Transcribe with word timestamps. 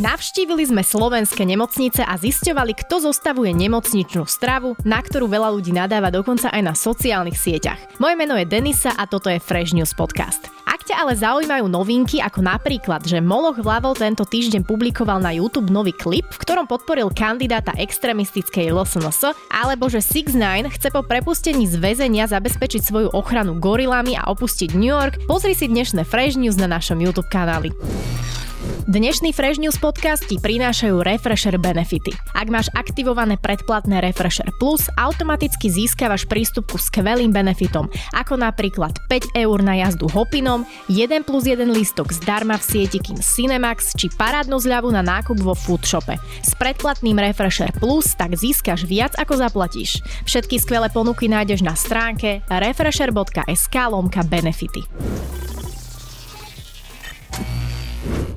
Navštívili 0.00 0.64
sme 0.64 0.80
slovenské 0.80 1.44
nemocnice 1.44 2.00
a 2.00 2.16
zisťovali, 2.16 2.72
kto 2.72 3.12
zostavuje 3.12 3.52
nemocničnú 3.52 4.24
stravu, 4.24 4.72
na 4.80 4.96
ktorú 4.96 5.28
veľa 5.28 5.52
ľudí 5.52 5.76
nadáva 5.76 6.08
dokonca 6.08 6.48
aj 6.48 6.62
na 6.64 6.72
sociálnych 6.72 7.36
sieťach. 7.36 8.00
Moje 8.00 8.16
meno 8.16 8.32
je 8.40 8.48
Denisa 8.48 8.96
a 8.96 9.04
toto 9.04 9.28
je 9.28 9.36
Fresh 9.36 9.76
News 9.76 9.92
Podcast. 9.92 10.48
Ak 10.64 10.88
ťa 10.88 11.04
ale 11.04 11.20
zaujímajú 11.20 11.68
novinky, 11.68 12.16
ako 12.16 12.40
napríklad, 12.40 13.04
že 13.04 13.20
Moloch 13.20 13.60
Vlavol 13.60 13.92
tento 13.92 14.24
týždeň 14.24 14.64
publikoval 14.64 15.20
na 15.20 15.36
YouTube 15.36 15.68
nový 15.68 15.92
klip, 15.92 16.24
v 16.32 16.48
ktorom 16.48 16.64
podporil 16.64 17.12
kandidáta 17.12 17.76
extremistickej 17.76 18.72
LSNS, 18.72 19.36
alebo 19.52 19.92
že 19.92 20.00
6 20.00 20.32
9 20.32 20.80
chce 20.80 20.88
po 20.96 21.04
prepustení 21.04 21.68
z 21.68 21.76
väzenia 21.76 22.24
zabezpečiť 22.24 22.80
svoju 22.80 23.12
ochranu 23.12 23.60
gorilami 23.60 24.16
a 24.16 24.32
opustiť 24.32 24.72
New 24.72 24.96
York, 24.96 25.28
pozri 25.28 25.52
si 25.52 25.68
dnešné 25.68 26.08
Fresh 26.08 26.40
News 26.40 26.56
na 26.56 26.72
našom 26.72 26.96
YouTube 26.96 27.28
kanáli. 27.28 27.68
Dnešný 28.90 29.30
Fresh 29.30 29.62
News 29.62 29.78
podcast 29.78 30.26
ti 30.26 30.34
prinášajú 30.34 31.06
Refresher 31.06 31.54
benefity. 31.62 32.10
Ak 32.34 32.50
máš 32.50 32.66
aktivované 32.74 33.38
predplatné 33.38 34.02
Refresher 34.02 34.50
Plus, 34.58 34.90
automaticky 34.98 35.70
získavaš 35.70 36.26
prístup 36.26 36.74
ku 36.74 36.76
skvelým 36.76 37.30
benefitom, 37.30 37.86
ako 38.10 38.36
napríklad 38.36 38.92
5 39.06 39.38
eur 39.38 39.58
na 39.62 39.78
jazdu 39.78 40.10
Hopinom, 40.10 40.66
1 40.90 41.22
plus 41.22 41.46
1 41.46 41.70
lístok 41.70 42.10
zdarma 42.10 42.58
v 42.58 42.66
sieti 42.66 42.98
Kin 42.98 43.22
Cinemax 43.22 43.94
či 43.94 44.10
parádnu 44.10 44.58
zľavu 44.58 44.90
na 44.90 45.06
nákup 45.06 45.38
vo 45.38 45.54
Foodshope. 45.54 46.18
S 46.42 46.52
predplatným 46.58 47.16
Refresher 47.16 47.70
Plus 47.78 48.12
tak 48.18 48.34
získaš 48.34 48.84
viac 48.84 49.14
ako 49.16 49.38
zaplatíš. 49.38 50.02
Všetky 50.26 50.58
skvelé 50.58 50.90
ponuky 50.90 51.30
nájdeš 51.30 51.62
na 51.62 51.78
stránke 51.78 52.42
refresher.sk 52.50 53.76
lomka 53.86 54.26
benefity. 54.26 54.82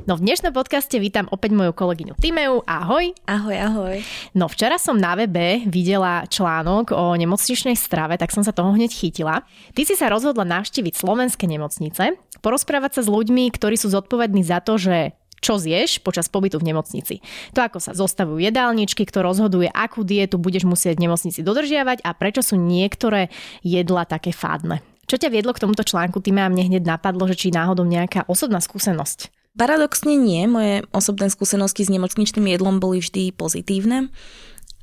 No 0.03 0.19
v 0.19 0.27
dnešnom 0.27 0.51
podcaste 0.51 0.99
vítam 0.99 1.31
opäť 1.31 1.55
moju 1.55 1.71
kolegyňu 1.71 2.19
Timeu. 2.19 2.59
Ahoj. 2.67 3.15
Ahoj, 3.23 3.55
ahoj. 3.55 3.95
No 4.35 4.51
včera 4.51 4.75
som 4.75 4.99
na 4.99 5.15
webe 5.15 5.63
videla 5.63 6.27
článok 6.27 6.91
o 6.91 7.15
nemocničnej 7.15 7.79
strave, 7.79 8.19
tak 8.19 8.35
som 8.35 8.43
sa 8.43 8.51
toho 8.51 8.75
hneď 8.75 8.91
chytila. 8.91 9.47
Ty 9.71 9.81
si 9.87 9.95
sa 9.95 10.11
rozhodla 10.11 10.43
navštíviť 10.43 10.99
slovenské 10.99 11.47
nemocnice, 11.47 12.19
porozprávať 12.43 12.99
sa 12.99 13.01
s 13.07 13.09
ľuďmi, 13.15 13.47
ktorí 13.55 13.79
sú 13.79 13.95
zodpovední 13.95 14.43
za 14.43 14.59
to, 14.59 14.75
že 14.75 15.15
čo 15.39 15.55
zješ 15.55 16.03
počas 16.03 16.27
pobytu 16.27 16.59
v 16.59 16.75
nemocnici. 16.75 17.23
To, 17.55 17.63
ako 17.63 17.79
sa 17.79 17.95
zostavujú 17.95 18.43
jedálničky, 18.43 19.07
kto 19.07 19.23
rozhoduje, 19.23 19.71
akú 19.71 20.03
dietu 20.03 20.35
budeš 20.35 20.67
musieť 20.67 20.99
v 20.99 21.07
nemocnici 21.07 21.39
dodržiavať 21.39 22.03
a 22.03 22.11
prečo 22.11 22.43
sú 22.43 22.59
niektoré 22.59 23.31
jedla 23.63 24.03
také 24.03 24.35
fádne. 24.35 24.83
Čo 25.07 25.15
ťa 25.15 25.31
viedlo 25.31 25.55
k 25.55 25.63
tomuto 25.63 25.87
článku, 25.87 26.19
ty 26.19 26.35
a 26.35 26.51
mne 26.51 26.67
hneď 26.67 26.83
napadlo, 26.83 27.23
že 27.31 27.39
či 27.39 27.55
náhodou 27.55 27.87
nejaká 27.87 28.27
osobná 28.27 28.59
skúsenosť 28.59 29.42
Paradoxne 29.53 30.17
nie, 30.17 30.49
moje 30.49 30.81
osobné 30.89 31.29
skúsenosti 31.29 31.85
s 31.85 31.93
nemocničným 31.93 32.49
jedlom 32.49 32.81
boli 32.81 33.05
vždy 33.05 33.37
pozitívne. 33.37 34.09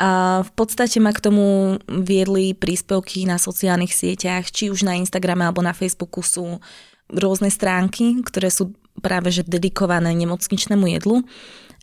A 0.00 0.40
v 0.46 0.50
podstate 0.54 1.02
ma 1.02 1.10
k 1.10 1.20
tomu 1.20 1.76
viedli 1.90 2.54
príspevky 2.54 3.26
na 3.26 3.36
sociálnych 3.36 3.92
sieťach, 3.92 4.48
či 4.48 4.70
už 4.70 4.86
na 4.86 4.96
Instagrame 4.96 5.44
alebo 5.44 5.60
na 5.60 5.74
Facebooku 5.74 6.22
sú 6.22 6.62
rôzne 7.10 7.50
stránky, 7.50 8.22
ktoré 8.22 8.48
sú 8.48 8.72
práve 9.02 9.34
že 9.34 9.42
dedikované 9.42 10.14
nemocničnému 10.14 10.86
jedlu. 10.86 11.26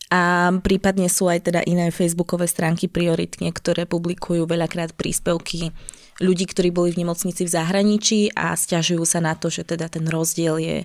A 0.07 0.55
prípadne 0.63 1.11
sú 1.11 1.27
aj 1.27 1.51
teda 1.51 1.61
iné 1.67 1.91
facebookové 1.91 2.47
stránky 2.47 2.87
prioritne, 2.87 3.51
ktoré 3.51 3.83
publikujú 3.83 4.47
veľakrát 4.47 4.95
príspevky 4.95 5.75
ľudí, 6.17 6.49
ktorí 6.49 6.73
boli 6.73 6.89
v 6.93 7.05
nemocnici 7.05 7.45
v 7.45 7.53
zahraničí 7.53 8.33
a 8.33 8.57
stiažujú 8.57 9.05
sa 9.05 9.21
na 9.21 9.37
to, 9.37 9.53
že 9.53 9.65
teda 9.65 9.85
ten 9.89 10.05
rozdiel 10.09 10.57
je 10.57 10.77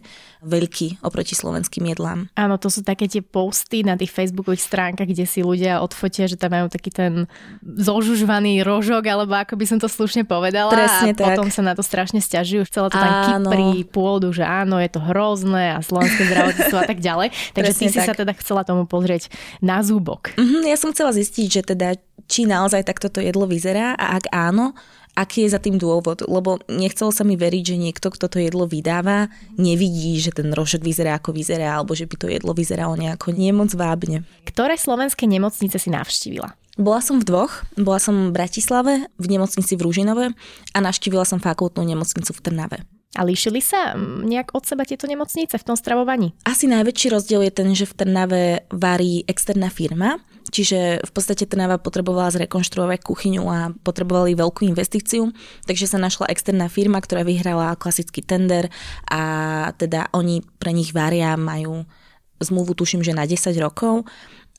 veľký 0.43 1.01
oproti 1.07 1.39
slovenským 1.39 1.87
jedlám. 1.89 2.29
Áno, 2.35 2.59
to 2.59 2.69
sú 2.69 2.83
také 2.83 3.07
tie 3.07 3.23
posty 3.23 3.87
na 3.87 3.95
tých 3.95 4.11
facebookových 4.11 4.67
stránkach, 4.67 5.07
kde 5.07 5.25
si 5.25 5.41
ľudia 5.41 5.81
odfotia, 5.81 6.27
že 6.27 6.37
tam 6.37 6.53
majú 6.53 6.67
taký 6.69 6.91
ten 6.91 7.31
zožužvaný 7.63 8.67
rožok, 8.67 9.07
alebo 9.07 9.39
ako 9.39 9.55
by 9.55 9.65
som 9.65 9.79
to 9.79 9.87
slušne 9.87 10.27
povedala. 10.27 10.75
Presne 10.75 11.15
a 11.15 11.17
tak. 11.17 11.39
potom 11.39 11.48
sa 11.48 11.63
na 11.63 11.73
to 11.79 11.87
strašne 11.87 12.19
stiažujú. 12.19 12.67
Chcela 12.69 12.91
to 12.91 12.98
tam 12.98 13.13
kypri 13.47 13.87
pôdu, 13.87 14.35
že 14.35 14.42
áno, 14.42 14.83
je 14.83 14.91
to 14.91 15.01
hrozné 15.01 15.73
a 15.73 15.81
slovenské 15.81 16.29
zdravotníctvo 16.29 16.79
a 16.83 16.87
tak 16.91 16.98
ďalej. 16.98 17.29
Takže 17.57 17.73
Presne 17.73 17.89
ty 17.89 17.95
si 17.95 17.98
tak. 18.03 18.07
sa 18.11 18.15
teda 18.19 18.33
chcela 18.37 18.63
tomu 18.67 18.85
pozrieť 18.85 19.31
na 19.63 19.81
zúbok. 19.81 20.35
Mm-hmm, 20.35 20.63
ja 20.67 20.77
som 20.77 20.91
chcela 20.91 21.15
zistiť, 21.15 21.47
že 21.48 21.63
teda 21.63 21.97
či 22.27 22.47
naozaj 22.48 22.87
takto 22.87 23.13
to 23.13 23.21
jedlo 23.21 23.45
vyzerá 23.45 23.92
a 23.98 24.17
ak 24.17 24.31
áno, 24.33 24.73
aký 25.12 25.45
je 25.45 25.52
za 25.52 25.61
tým 25.61 25.77
dôvod, 25.77 26.24
lebo 26.24 26.61
nechcelo 26.68 27.12
sa 27.12 27.23
mi 27.23 27.36
veriť, 27.36 27.64
že 27.74 27.77
niekto, 27.77 28.08
kto 28.08 28.27
to 28.28 28.39
jedlo 28.40 28.64
vydáva, 28.64 29.28
nevidí, 29.61 30.17
že 30.20 30.33
ten 30.33 30.52
rožok 30.52 30.84
vyzerá 30.84 31.20
ako 31.20 31.36
vyzerá, 31.36 31.77
alebo 31.77 31.92
že 31.92 32.08
by 32.08 32.14
to 32.17 32.27
jedlo 32.33 32.52
vyzeralo 32.56 32.96
nejako 32.96 33.36
nemoc 33.36 33.73
vábne. 33.77 34.24
Ktoré 34.48 34.80
slovenské 34.80 35.28
nemocnice 35.28 35.77
si 35.77 35.89
navštívila? 35.92 36.56
Bola 36.80 37.05
som 37.05 37.20
v 37.20 37.28
dvoch. 37.28 37.68
Bola 37.77 38.00
som 38.00 38.33
v 38.33 38.34
Bratislave, 38.34 39.05
v 39.20 39.27
nemocnici 39.28 39.77
v 39.77 39.84
Rúžinove 39.84 40.33
a 40.73 40.78
navštívila 40.80 41.29
som 41.29 41.36
fakultnú 41.36 41.84
nemocnicu 41.84 42.33
v 42.33 42.40
Trnave. 42.40 42.79
A 43.12 43.29
líšili 43.29 43.61
sa 43.61 43.92
nejak 44.24 44.56
od 44.56 44.64
seba 44.64 44.89
tieto 44.89 45.05
nemocnice 45.05 45.61
v 45.61 45.67
tom 45.68 45.77
stravovaní? 45.77 46.33
Asi 46.48 46.64
najväčší 46.64 47.12
rozdiel 47.12 47.44
je 47.44 47.52
ten, 47.52 47.68
že 47.77 47.84
v 47.84 47.96
Trnave 48.00 48.64
varí 48.73 49.29
externá 49.29 49.68
firma, 49.68 50.17
čiže 50.52 51.01
v 51.01 51.11
podstate 51.11 51.48
Trnava 51.48 51.80
potrebovala 51.80 52.29
zrekonštruovať 52.36 53.01
kuchyňu 53.01 53.45
a 53.48 53.73
potrebovali 53.80 54.36
veľkú 54.36 54.68
investíciu, 54.68 55.33
takže 55.64 55.89
sa 55.89 55.98
našla 55.98 56.29
externá 56.29 56.68
firma, 56.68 57.01
ktorá 57.01 57.24
vyhrala 57.24 57.74
klasický 57.80 58.20
tender 58.20 58.68
a 59.08 59.23
teda 59.80 60.12
oni 60.12 60.45
pre 60.61 60.77
nich 60.77 60.92
varia, 60.92 61.35
majú 61.41 61.89
zmluvu 62.42 62.74
tuším, 62.77 63.01
že 63.01 63.17
na 63.17 63.24
10 63.24 63.55
rokov 63.62 64.05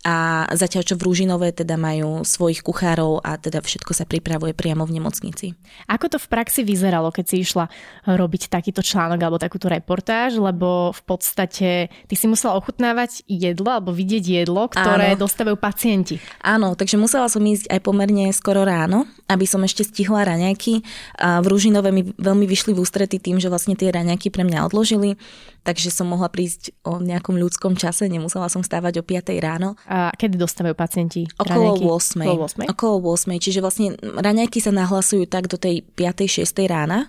a 0.04 0.44
zatiaľ 0.52 0.84
čo 0.84 0.96
v 1.00 1.08
Rúžinové 1.08 1.56
teda 1.56 1.80
majú 1.80 2.28
svojich 2.28 2.60
kuchárov 2.60 3.24
a 3.24 3.40
teda 3.40 3.64
všetko 3.64 3.96
sa 3.96 4.04
pripravuje 4.04 4.52
priamo 4.52 4.84
v 4.84 5.00
nemocnici. 5.00 5.56
Ako 5.88 6.12
to 6.12 6.18
v 6.20 6.28
praxi 6.28 6.68
vyzeralo, 6.68 7.08
keď 7.08 7.26
si 7.32 7.36
išla 7.40 7.72
robiť 8.04 8.52
takýto 8.52 8.84
článok 8.84 9.20
alebo 9.24 9.40
takúto 9.40 9.72
reportáž, 9.72 10.36
lebo 10.36 10.92
v 10.92 11.02
podstate 11.08 11.88
ty 11.88 12.16
si 12.20 12.28
musela 12.28 12.60
ochutnávať 12.60 13.24
jedlo 13.32 13.72
alebo 13.72 13.96
vidieť 13.96 14.44
jedlo, 14.44 14.68
ktoré 14.68 15.16
Áno. 15.16 15.24
dostávajú 15.24 15.56
pacienti. 15.56 16.20
Áno, 16.44 16.76
takže 16.76 17.00
musela 17.00 17.32
som 17.32 17.40
ísť 17.40 17.72
aj 17.72 17.80
pomerne 17.80 18.28
skoro 18.36 18.68
ráno, 18.68 19.08
aby 19.32 19.48
som 19.48 19.64
ešte 19.64 19.88
stihla 19.88 20.28
raňajky. 20.28 20.84
A 21.24 21.40
v 21.40 21.48
Rúžinové 21.48 21.96
mi 21.96 22.04
veľmi 22.04 22.44
vyšli 22.44 22.76
v 22.76 22.84
ústrety 22.84 23.24
tým, 23.24 23.40
že 23.40 23.48
vlastne 23.48 23.80
tie 23.80 23.88
raňajky 23.88 24.28
pre 24.28 24.44
mňa 24.44 24.68
odložili 24.68 25.16
takže 25.64 25.90
som 25.90 26.12
mohla 26.12 26.28
prísť 26.28 26.76
o 26.84 27.00
nejakom 27.00 27.40
ľudskom 27.40 27.80
čase, 27.80 28.12
nemusela 28.12 28.52
som 28.52 28.62
stávať 28.62 29.00
o 29.00 29.04
5 29.04 29.34
ráno. 29.40 29.80
A 29.88 30.12
kedy 30.14 30.36
dostávajú 30.36 30.76
pacienti 30.76 31.26
Okolo 31.40 31.80
8. 31.98 32.24
Okolo 32.24 32.44
8. 32.68 32.72
Okolo 32.72 32.96
8. 33.16 33.40
Čiže 33.40 33.64
vlastne 33.64 33.96
raňajky 34.00 34.60
sa 34.60 34.76
nahlasujú 34.76 35.26
tak 35.26 35.48
do 35.48 35.56
tej 35.56 35.82
5. 35.96 36.44
6. 36.44 36.48
rána, 36.68 37.08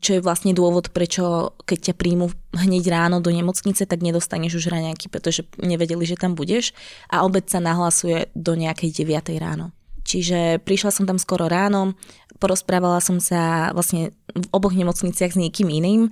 čo 0.00 0.16
je 0.16 0.24
vlastne 0.24 0.56
dôvod, 0.56 0.88
prečo 0.96 1.52
keď 1.68 1.92
ťa 1.92 1.94
príjmu 2.00 2.32
hneď 2.56 2.84
ráno 2.88 3.20
do 3.20 3.28
nemocnice, 3.28 3.84
tak 3.84 4.00
nedostaneš 4.00 4.64
už 4.64 4.72
raňajky, 4.72 5.12
pretože 5.12 5.44
nevedeli, 5.60 6.08
že 6.08 6.16
tam 6.16 6.32
budeš 6.32 6.72
a 7.12 7.20
obed 7.22 7.44
sa 7.52 7.60
nahlasuje 7.60 8.32
do 8.32 8.56
nejakej 8.56 9.04
9. 9.04 9.36
ráno. 9.36 9.76
Čiže 10.10 10.58
prišla 10.66 10.90
som 10.90 11.06
tam 11.06 11.22
skoro 11.22 11.46
ráno, 11.46 11.94
porozprávala 12.42 12.98
som 12.98 13.22
sa 13.22 13.70
vlastne 13.70 14.10
v 14.34 14.46
oboch 14.50 14.74
nemocniciach 14.74 15.30
s 15.30 15.38
niekým 15.38 15.70
iným. 15.70 16.10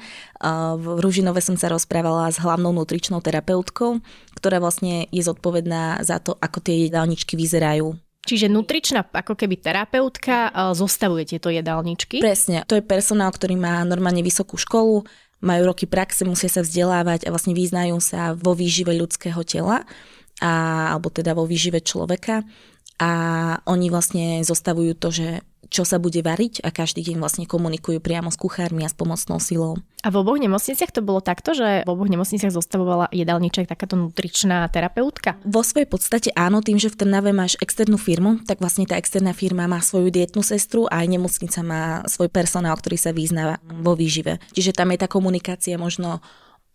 V 0.79 0.87
Ružinove 1.03 1.43
som 1.43 1.59
sa 1.59 1.67
rozprávala 1.67 2.31
s 2.31 2.39
hlavnou 2.39 2.71
nutričnou 2.71 3.19
terapeutkou, 3.19 3.99
ktorá 4.39 4.63
vlastne 4.63 5.11
je 5.11 5.23
zodpovedná 5.27 6.07
za 6.07 6.23
to, 6.23 6.39
ako 6.39 6.63
tie 6.63 6.87
jedálničky 6.87 7.35
vyzerajú 7.35 7.99
Čiže 8.29 8.53
nutričná 8.53 9.09
ako 9.09 9.41
keby 9.41 9.57
terapeutka 9.57 10.53
zostavuje 10.77 11.25
tieto 11.25 11.49
jedálničky? 11.49 12.21
Presne. 12.21 12.61
To 12.69 12.77
je 12.77 12.85
personál, 12.85 13.33
ktorý 13.33 13.57
má 13.57 13.81
normálne 13.89 14.21
vysokú 14.21 14.61
školu, 14.61 15.09
majú 15.41 15.63
roky 15.73 15.89
praxe, 15.89 16.29
musia 16.29 16.53
sa 16.53 16.61
vzdelávať 16.61 17.25
a 17.25 17.33
vlastne 17.33 17.57
vyznajú 17.57 17.97
sa 18.05 18.37
vo 18.37 18.53
výžive 18.53 18.93
ľudského 18.93 19.41
tela 19.49 19.89
a, 20.45 20.53
alebo 20.93 21.09
teda 21.09 21.33
vo 21.33 21.49
výžive 21.49 21.81
človeka 21.81 22.45
a 22.99 23.13
oni 23.65 23.89
vlastne 23.89 24.43
zostavujú 24.43 24.93
to, 24.99 25.09
že 25.15 25.29
čo 25.69 25.85
sa 25.85 26.01
bude 26.01 26.25
variť 26.25 26.65
a 26.65 26.73
každý 26.73 27.05
deň 27.05 27.21
vlastne 27.21 27.45
komunikujú 27.45 28.01
priamo 28.01 28.33
s 28.33 28.41
kuchármi 28.41 28.83
a 28.85 28.91
s 28.91 28.97
pomocnou 28.97 29.37
silou. 29.37 29.77
A 30.01 30.09
v 30.09 30.25
oboch 30.25 30.41
nemocniciach 30.41 30.95
to 30.95 31.05
bolo 31.05 31.21
takto, 31.21 31.53
že 31.53 31.85
v 31.85 31.91
oboch 31.91 32.09
nemocniciach 32.09 32.55
zostavovala 32.55 33.13
jedálniček 33.13 33.69
takáto 33.69 33.99
nutričná 34.01 34.65
terapeutka? 34.73 35.37
Vo 35.45 35.61
svojej 35.61 35.85
podstate 35.85 36.33
áno, 36.33 36.65
tým, 36.65 36.81
že 36.81 36.89
v 36.89 37.05
Trnave 37.05 37.37
máš 37.37 37.61
externú 37.61 38.01
firmu, 38.01 38.41
tak 38.49 38.65
vlastne 38.65 38.89
tá 38.89 38.97
externá 38.97 39.37
firma 39.37 39.69
má 39.69 39.85
svoju 39.85 40.09
dietnú 40.09 40.41
sestru 40.41 40.89
a 40.89 41.05
aj 41.05 41.09
nemocnica 41.13 41.61
má 41.61 41.83
svoj 42.09 42.33
personál, 42.33 42.73
ktorý 42.79 42.97
sa 42.97 43.13
vyznáva 43.13 43.61
vo 43.69 43.93
výžive. 43.93 44.41
Čiže 44.57 44.73
tam 44.73 44.95
je 44.95 44.99
tá 45.05 45.09
komunikácia 45.11 45.77
možno 45.77 46.25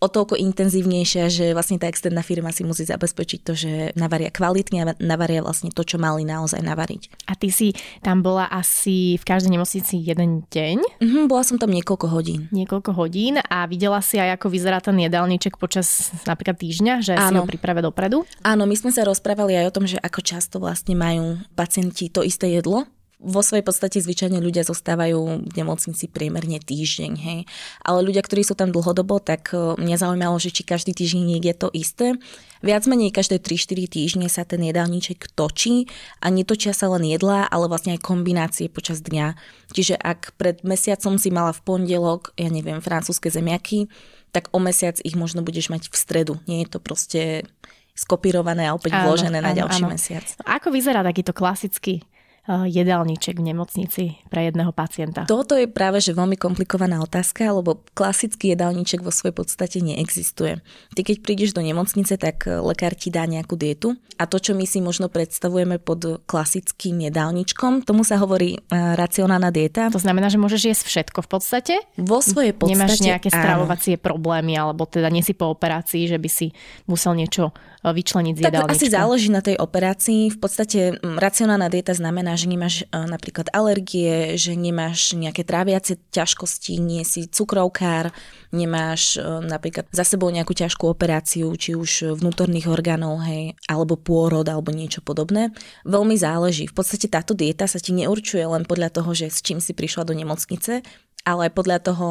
o 0.04 0.08
toľko 0.12 0.36
intenzívnejšia, 0.36 1.32
že 1.32 1.46
vlastne 1.56 1.80
tá 1.80 1.88
externá 1.88 2.20
firma 2.20 2.52
si 2.52 2.68
musí 2.68 2.84
zabezpečiť 2.84 3.40
to, 3.40 3.54
že 3.56 3.72
navaria 3.96 4.28
kvalitne 4.28 4.78
a 4.84 4.86
navaria 5.00 5.40
vlastne 5.40 5.72
to, 5.72 5.88
čo 5.88 5.96
mali 5.96 6.28
naozaj 6.28 6.60
navariť. 6.60 7.32
A 7.32 7.40
ty 7.40 7.48
si 7.48 7.72
tam 8.04 8.20
bola 8.20 8.52
asi 8.52 9.16
v 9.16 9.24
každej 9.24 9.56
nemocnici 9.56 9.96
jeden 10.04 10.44
deň? 10.52 11.00
Mhm, 11.00 11.32
bola 11.32 11.48
som 11.48 11.56
tam 11.56 11.72
niekoľko 11.72 12.12
hodín. 12.12 12.52
Niekoľko 12.52 12.92
hodín 12.92 13.40
a 13.40 13.64
videla 13.64 14.04
si 14.04 14.20
aj, 14.20 14.36
ako 14.36 14.52
vyzerá 14.52 14.84
ten 14.84 15.00
jedálniček 15.00 15.56
počas 15.56 16.12
napríklad 16.28 16.60
týždňa, 16.60 16.94
že 17.00 17.14
Áno. 17.16 17.24
si 17.24 17.34
ho 17.40 17.48
priprave 17.48 17.80
dopredu? 17.80 18.28
Áno, 18.44 18.68
my 18.68 18.76
sme 18.76 18.92
sa 18.92 19.08
rozprávali 19.08 19.56
aj 19.56 19.66
o 19.72 19.76
tom, 19.80 19.86
že 19.88 19.96
ako 20.04 20.20
často 20.20 20.60
vlastne 20.60 21.00
majú 21.00 21.40
pacienti 21.56 22.12
to 22.12 22.20
isté 22.26 22.52
jedlo, 22.52 22.84
vo 23.24 23.40
svojej 23.40 23.64
podstate 23.64 24.04
zvyčajne 24.04 24.44
ľudia 24.44 24.68
zostávajú 24.68 25.48
v 25.48 25.54
nemocnici 25.56 26.12
priemerne 26.12 26.60
týždeň, 26.60 27.12
hej. 27.16 27.40
Ale 27.80 28.04
ľudia, 28.04 28.20
ktorí 28.20 28.44
sú 28.44 28.54
tam 28.54 28.76
dlhodobo, 28.76 29.24
tak 29.24 29.56
e, 29.56 29.80
mňa 29.80 29.96
zaujímalo, 29.96 30.36
že 30.44 30.52
či 30.52 30.68
každý 30.68 30.92
týždeň 30.92 31.24
niekde 31.24 31.56
to 31.56 31.72
isté. 31.72 32.20
Viac 32.60 32.84
menej 32.84 33.16
každé 33.16 33.40
3-4 33.40 33.88
týždne 33.88 34.28
sa 34.28 34.44
ten 34.44 34.60
jedálniček 34.60 35.32
točí 35.40 35.88
a 36.20 36.28
netočia 36.28 36.76
sa 36.76 36.92
len 36.92 37.08
jedlá, 37.08 37.48
ale 37.48 37.72
vlastne 37.72 37.96
aj 37.96 38.04
kombinácie 38.04 38.68
počas 38.68 39.00
dňa. 39.00 39.40
Čiže 39.72 39.96
ak 39.96 40.36
pred 40.36 40.60
mesiacom 40.68 41.16
si 41.16 41.32
mala 41.32 41.56
v 41.56 41.64
pondelok, 41.64 42.36
ja 42.36 42.52
neviem, 42.52 42.84
francúzske 42.84 43.32
zemiaky, 43.32 43.88
tak 44.36 44.52
o 44.52 44.60
mesiac 44.60 45.00
ich 45.00 45.16
možno 45.16 45.44
budeš 45.44 45.72
mať 45.72 45.88
v 45.88 45.96
stredu. 45.96 46.34
Nie 46.48 46.68
je 46.68 46.76
to 46.76 46.80
proste 46.84 47.48
skopírované 47.94 48.66
a 48.66 48.74
opäť 48.74 48.98
áno, 48.98 49.14
vložené 49.14 49.40
áno, 49.40 49.48
na 49.48 49.54
ďalší 49.54 49.84
áno. 49.86 49.94
mesiac. 49.94 50.26
Ako 50.44 50.74
vyzerá 50.74 51.06
takýto 51.06 51.32
klasický 51.32 52.02
jedálniček 52.48 53.40
v 53.40 53.56
nemocnici 53.56 54.04
pre 54.28 54.52
jedného 54.52 54.76
pacienta? 54.76 55.24
Toto 55.24 55.56
je 55.56 55.72
práve 55.72 56.04
že 56.04 56.12
veľmi 56.12 56.36
komplikovaná 56.36 57.00
otázka, 57.00 57.48
lebo 57.56 57.80
klasický 57.96 58.52
jedálniček 58.52 59.00
vo 59.00 59.16
svojej 59.16 59.36
podstate 59.36 59.80
neexistuje. 59.80 60.60
Ty 60.92 61.02
keď 61.08 61.24
prídeš 61.24 61.56
do 61.56 61.64
nemocnice, 61.64 62.20
tak 62.20 62.48
eh, 62.48 62.60
lekár 62.60 62.94
ti 63.00 63.08
dá 63.08 63.24
nejakú 63.24 63.56
dietu 63.56 63.96
a 64.20 64.30
to, 64.30 64.38
čo 64.38 64.54
my 64.54 64.68
si 64.68 64.80
možno 64.84 65.10
predstavujeme 65.10 65.82
pod 65.82 66.24
klasickým 66.28 67.02
jedálničkom, 67.10 67.84
tomu 67.84 68.06
sa 68.06 68.22
hovorí 68.22 68.56
uh, 68.56 68.94
racionálna 68.94 69.50
dieta. 69.50 69.90
To 69.90 70.00
znamená, 70.00 70.30
že 70.30 70.38
môžeš 70.38 70.62
jesť 70.70 70.84
všetko 70.86 71.20
v 71.26 71.30
podstate? 71.30 71.74
Vo 71.98 72.22
svojej 72.22 72.54
podstate 72.54 72.78
Nemáš 72.78 73.02
nejaké 73.02 73.30
stravovacie 73.34 73.98
áno. 73.98 74.04
problémy, 74.06 74.54
alebo 74.56 74.86
teda 74.86 75.10
nie 75.10 75.26
si 75.26 75.34
po 75.34 75.50
operácii, 75.50 76.06
že 76.06 76.22
by 76.22 76.30
si 76.30 76.54
musel 76.86 77.18
niečo 77.18 77.52
vyčleniť 77.92 78.40
z 78.40 78.42
tak 78.48 78.72
asi 78.72 78.88
záleží 78.88 79.28
na 79.28 79.44
tej 79.44 79.60
operácii. 79.60 80.32
V 80.32 80.40
podstate 80.40 80.96
mm, 80.96 81.20
racionálna 81.20 81.68
dieta 81.68 81.92
znamená, 81.92 82.40
že 82.40 82.48
nemáš 82.48 82.88
e, 82.88 82.96
napríklad 82.96 83.52
alergie, 83.52 84.40
že 84.40 84.56
nemáš 84.56 85.12
nejaké 85.20 85.44
tráviace 85.44 86.00
ťažkosti, 86.16 86.80
nie 86.80 87.04
si 87.04 87.28
cukrovkár, 87.28 88.16
nemáš 88.56 89.20
e, 89.20 89.44
napríklad 89.44 89.92
za 89.92 90.08
sebou 90.08 90.32
nejakú 90.32 90.56
ťažkú 90.56 90.88
operáciu, 90.88 91.52
či 91.60 91.76
už 91.76 92.16
vnútorných 92.16 92.72
orgánov, 92.72 93.20
hej, 93.28 93.60
alebo 93.68 94.00
pôrod, 94.00 94.48
alebo 94.48 94.72
niečo 94.72 95.04
podobné. 95.04 95.52
Veľmi 95.84 96.16
záleží. 96.16 96.72
V 96.72 96.76
podstate 96.80 97.12
táto 97.12 97.36
dieta 97.36 97.68
sa 97.68 97.84
ti 97.84 97.92
neurčuje 97.92 98.48
len 98.48 98.64
podľa 98.64 98.96
toho, 98.96 99.12
že 99.12 99.28
s 99.28 99.44
čím 99.44 99.60
si 99.60 99.76
prišla 99.76 100.08
do 100.08 100.16
nemocnice, 100.16 100.80
ale 101.28 101.48
aj 101.48 101.52
podľa 101.52 101.80
toho, 101.84 102.08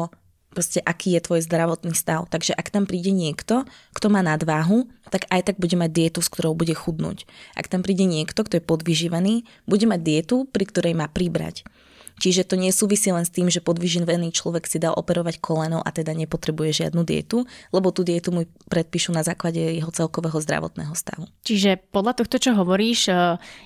proste 0.53 0.79
aký 0.79 1.17
je 1.17 1.25
tvoj 1.25 1.41
zdravotný 1.41 1.97
stav. 1.97 2.29
Takže 2.29 2.53
ak 2.53 2.69
tam 2.69 2.85
príde 2.85 3.09
niekto, 3.09 3.65
kto 3.97 4.07
má 4.13 4.21
nadváhu, 4.21 4.85
tak 5.09 5.25
aj 5.33 5.51
tak 5.51 5.55
bude 5.57 5.73
mať 5.73 5.91
dietu, 5.91 6.21
s 6.21 6.29
ktorou 6.29 6.53
bude 6.53 6.77
chudnúť. 6.77 7.25
Ak 7.57 7.67
tam 7.67 7.81
príde 7.81 8.05
niekto, 8.05 8.45
kto 8.45 8.61
je 8.61 8.63
podvyživený, 8.63 9.49
bude 9.65 9.85
mať 9.89 10.01
dietu, 10.05 10.45
pri 10.45 10.63
ktorej 10.69 10.93
má 10.93 11.09
pribrať. 11.09 11.65
Čiže 12.21 12.45
to 12.45 12.55
nesúvisí 12.59 13.09
len 13.09 13.25
s 13.25 13.33
tým, 13.33 13.49
že 13.49 13.63
podvyživený 13.63 14.29
človek 14.35 14.69
si 14.69 14.77
dá 14.77 14.93
operovať 14.93 15.41
koleno 15.41 15.81
a 15.81 15.89
teda 15.89 16.13
nepotrebuje 16.13 16.85
žiadnu 16.85 17.01
dietu, 17.01 17.49
lebo 17.73 17.89
tú 17.89 18.05
dietu 18.05 18.29
mu 18.29 18.45
predpíšu 18.69 19.09
na 19.15 19.25
základe 19.25 19.57
jeho 19.57 19.89
celkového 19.89 20.37
zdravotného 20.37 20.93
stavu. 20.93 21.25
Čiže 21.41 21.81
podľa 21.89 22.21
tohto, 22.21 22.37
čo 22.37 22.53
hovoríš, 22.53 23.09
e, 23.09 23.13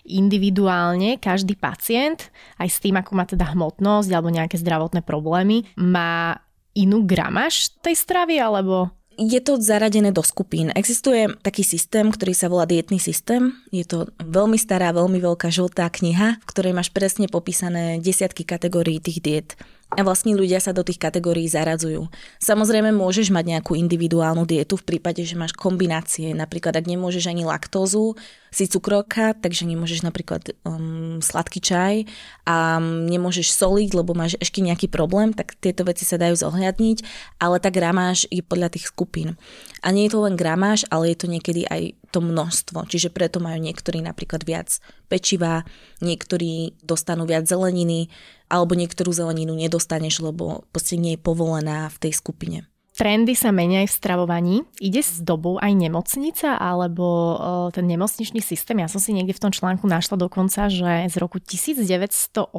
individuálne 0.07 1.19
každý 1.19 1.59
pacient, 1.59 2.31
aj 2.57 2.69
s 2.71 2.79
tým, 2.79 2.95
ako 2.95 3.11
má 3.13 3.27
teda 3.27 3.51
hmotnosť 3.51 4.09
alebo 4.15 4.31
nejaké 4.31 4.55
zdravotné 4.55 5.03
problémy, 5.03 5.67
má 5.75 6.39
inú 6.77 7.01
gramaž 7.03 7.73
tej 7.81 7.97
stravy, 7.97 8.37
alebo 8.37 8.93
je 9.17 9.41
to 9.41 9.57
zaradené 9.57 10.13
do 10.13 10.21
skupín. 10.21 10.69
Existuje 10.77 11.25
taký 11.41 11.65
systém, 11.65 12.05
ktorý 12.13 12.37
sa 12.37 12.53
volá 12.53 12.69
dietný 12.69 13.01
systém. 13.01 13.49
Je 13.73 13.81
to 13.81 14.13
veľmi 14.21 14.61
stará, 14.61 14.93
veľmi 14.93 15.17
veľká 15.17 15.49
žltá 15.49 15.89
kniha, 15.89 16.37
v 16.37 16.45
ktorej 16.45 16.77
máš 16.77 16.93
presne 16.93 17.25
popísané 17.25 17.97
desiatky 17.97 18.45
kategórií 18.45 19.01
tých 19.01 19.19
diet 19.25 19.49
a 19.95 20.03
vlastne 20.03 20.35
ľudia 20.35 20.59
sa 20.59 20.75
do 20.75 20.83
tých 20.83 20.99
kategórií 20.99 21.47
zaradzujú. 21.47 22.11
Samozrejme 22.43 22.91
môžeš 22.91 23.31
mať 23.31 23.55
nejakú 23.55 23.71
individuálnu 23.79 24.43
dietu 24.43 24.75
v 24.75 24.83
prípade, 24.83 25.23
že 25.23 25.39
máš 25.39 25.55
kombinácie. 25.55 26.35
Napríklad, 26.35 26.75
ak 26.75 26.91
nemôžeš 26.91 27.31
ani 27.31 27.47
laktózu, 27.47 28.19
si 28.51 28.65
cukrovka, 28.67 29.35
takže 29.35 29.67
nemôžeš 29.67 30.03
napríklad 30.03 30.55
um, 30.63 31.19
sladký 31.19 31.59
čaj 31.59 31.95
a 32.47 32.79
nemôžeš 32.81 33.51
soliť, 33.53 33.89
lebo 33.93 34.15
máš 34.15 34.39
ešte 34.39 34.63
nejaký 34.63 34.87
problém, 34.87 35.35
tak 35.35 35.59
tieto 35.59 35.83
veci 35.83 36.07
sa 36.07 36.15
dajú 36.15 36.35
zohľadniť, 36.39 36.97
ale 37.43 37.59
tá 37.59 37.69
gramáž 37.69 38.29
je 38.31 38.39
podľa 38.41 38.73
tých 38.73 38.89
skupín. 38.89 39.35
A 39.83 39.91
nie 39.91 40.07
je 40.07 40.15
to 40.15 40.23
len 40.23 40.39
gramáž, 40.39 40.87
ale 40.87 41.11
je 41.11 41.17
to 41.19 41.27
niekedy 41.27 41.67
aj 41.67 41.95
to 42.15 42.23
množstvo. 42.23 42.87
Čiže 42.87 43.11
preto 43.11 43.43
majú 43.43 43.59
niektorí 43.59 43.99
napríklad 43.99 44.47
viac 44.47 44.79
pečiva, 45.11 45.67
niektorí 45.99 46.79
dostanú 46.81 47.27
viac 47.27 47.45
zeleniny, 47.45 48.07
alebo 48.47 48.79
niektorú 48.79 49.11
zeleninu 49.11 49.51
nedostaneš, 49.55 50.23
lebo 50.23 50.63
proste 50.71 50.95
nie 50.95 51.19
je 51.19 51.23
povolená 51.23 51.91
v 51.91 51.97
tej 52.07 52.13
skupine. 52.15 52.63
Trendy 52.97 53.37
sa 53.37 53.53
menia 53.53 53.85
aj 53.85 53.93
v 53.93 53.97
stravovaní. 54.01 54.55
Ide 54.81 55.05
s 55.05 55.21
dobou 55.21 55.61
aj 55.61 55.69
nemocnica 55.69 56.57
alebo 56.57 57.05
o, 57.05 57.69
ten 57.69 57.85
nemocničný 57.85 58.41
systém. 58.41 58.81
Ja 58.81 58.89
som 58.89 58.97
si 58.97 59.13
niekde 59.13 59.37
v 59.37 59.41
tom 59.45 59.53
článku 59.53 59.85
našla 59.85 60.17
dokonca, 60.17 60.65
že 60.65 61.05
z 61.05 61.15
roku 61.21 61.37
1983 61.37 62.49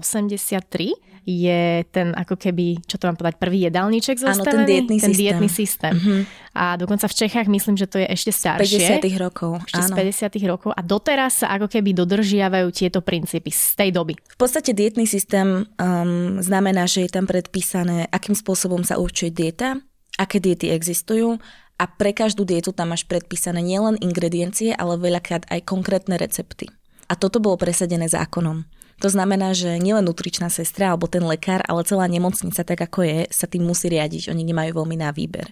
je 1.29 1.85
ten 1.90 2.14
ako 2.14 2.38
keby, 2.40 2.87
čo 2.87 2.96
to 2.96 3.11
mám 3.11 3.19
povedať, 3.19 3.37
prvý 3.37 3.67
jedálniček 3.67 4.17
zostavený. 4.17 4.46
Áno, 4.46 4.46
ten 4.46 4.61
dietný 4.64 4.96
ten 5.02 5.11
systém. 5.11 5.20
Dietný 5.26 5.49
systém. 5.50 5.94
Uh-huh. 5.99 6.23
A 6.55 6.79
dokonca 6.79 7.11
v 7.11 7.14
Čechách 7.19 7.50
myslím, 7.50 7.76
že 7.76 7.90
to 7.90 7.99
je 7.99 8.06
ešte 8.06 8.31
staršie. 8.31 9.02
50 9.02 9.19
rokov. 9.19 9.61
Ešte 9.67 9.82
áno. 9.90 9.94
z 9.99 10.38
50 10.38 10.52
rokov. 10.55 10.70
A 10.73 10.81
doteraz 10.87 11.44
sa 11.44 11.50
ako 11.52 11.67
keby 11.67 11.99
dodržiavajú 11.99 12.70
tieto 12.70 13.02
princípy 13.02 13.50
z 13.50 13.75
tej 13.75 13.90
doby. 13.90 14.14
V 14.14 14.38
podstate 14.38 14.70
dietný 14.70 15.05
systém 15.05 15.67
um, 15.67 16.40
znamená, 16.40 16.87
že 16.87 17.05
je 17.05 17.11
tam 17.11 17.26
predpísané, 17.26 18.06
akým 18.08 18.38
spôsobom 18.38 18.87
sa 18.87 18.96
určuje 18.96 19.35
dieta, 19.35 19.82
aké 20.19 20.43
diety 20.43 20.75
existujú 20.75 21.38
a 21.79 21.85
pre 21.87 22.11
každú 22.11 22.43
dietu 22.43 22.75
tam 22.75 22.91
máš 22.91 23.06
predpísané 23.06 23.62
nielen 23.62 23.97
ingrediencie, 24.03 24.75
ale 24.75 24.99
veľakrát 24.99 25.47
aj 25.47 25.62
konkrétne 25.62 26.19
recepty. 26.19 26.67
A 27.06 27.15
toto 27.15 27.38
bolo 27.38 27.56
presadené 27.56 28.11
zákonom. 28.11 28.67
To 28.99 29.09
znamená, 29.09 29.55
že 29.55 29.79
nielen 29.79 30.11
nutričná 30.11 30.50
sestra 30.50 30.91
alebo 30.91 31.06
ten 31.06 31.23
lekár, 31.23 31.62
ale 31.70 31.87
celá 31.87 32.11
nemocnica, 32.11 32.67
tak 32.67 32.82
ako 32.82 33.06
je, 33.06 33.19
sa 33.31 33.47
tým 33.47 33.62
musí 33.62 33.87
riadiť. 33.87 34.35
Oni 34.35 34.43
nemajú 34.43 34.75
veľmi 34.75 34.99
na 34.99 35.15
výber. 35.15 35.47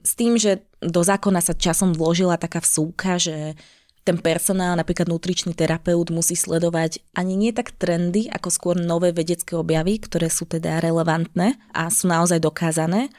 S 0.00 0.16
tým, 0.16 0.40
že 0.40 0.64
do 0.80 1.04
zákona 1.04 1.44
sa 1.44 1.52
časom 1.52 1.92
vložila 1.92 2.40
taká 2.40 2.64
vsúka, 2.64 3.20
že 3.20 3.52
ten 4.00 4.16
personál, 4.16 4.80
napríklad 4.80 5.12
nutričný 5.12 5.52
terapeut, 5.52 6.08
musí 6.08 6.32
sledovať 6.32 7.04
ani 7.12 7.36
nie 7.36 7.52
tak 7.52 7.76
trendy, 7.76 8.32
ako 8.32 8.48
skôr 8.48 8.74
nové 8.80 9.12
vedecké 9.12 9.60
objavy, 9.60 10.00
ktoré 10.00 10.32
sú 10.32 10.48
teda 10.48 10.80
relevantné 10.80 11.60
a 11.76 11.92
sú 11.92 12.08
naozaj 12.08 12.40
dokázané 12.40 13.12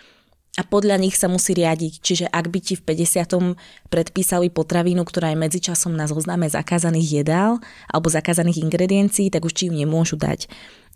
a 0.61 0.69
podľa 0.69 1.01
nich 1.01 1.17
sa 1.17 1.25
musí 1.25 1.57
riadiť. 1.57 1.93
Čiže 2.05 2.25
ak 2.29 2.45
by 2.53 2.59
ti 2.61 2.77
v 2.77 2.85
50. 2.85 3.57
predpísali 3.89 4.53
potravinu, 4.53 5.01
ktorá 5.01 5.33
je 5.33 5.41
medzičasom 5.41 5.97
na 5.97 6.05
zozname 6.05 6.45
zakázaných 6.45 7.25
jedál 7.25 7.57
alebo 7.89 8.13
zakázaných 8.13 8.61
ingrediencií, 8.61 9.33
tak 9.33 9.41
už 9.41 9.57
ti 9.57 9.63
ju 9.65 9.73
nemôžu 9.73 10.21
dať. 10.21 10.45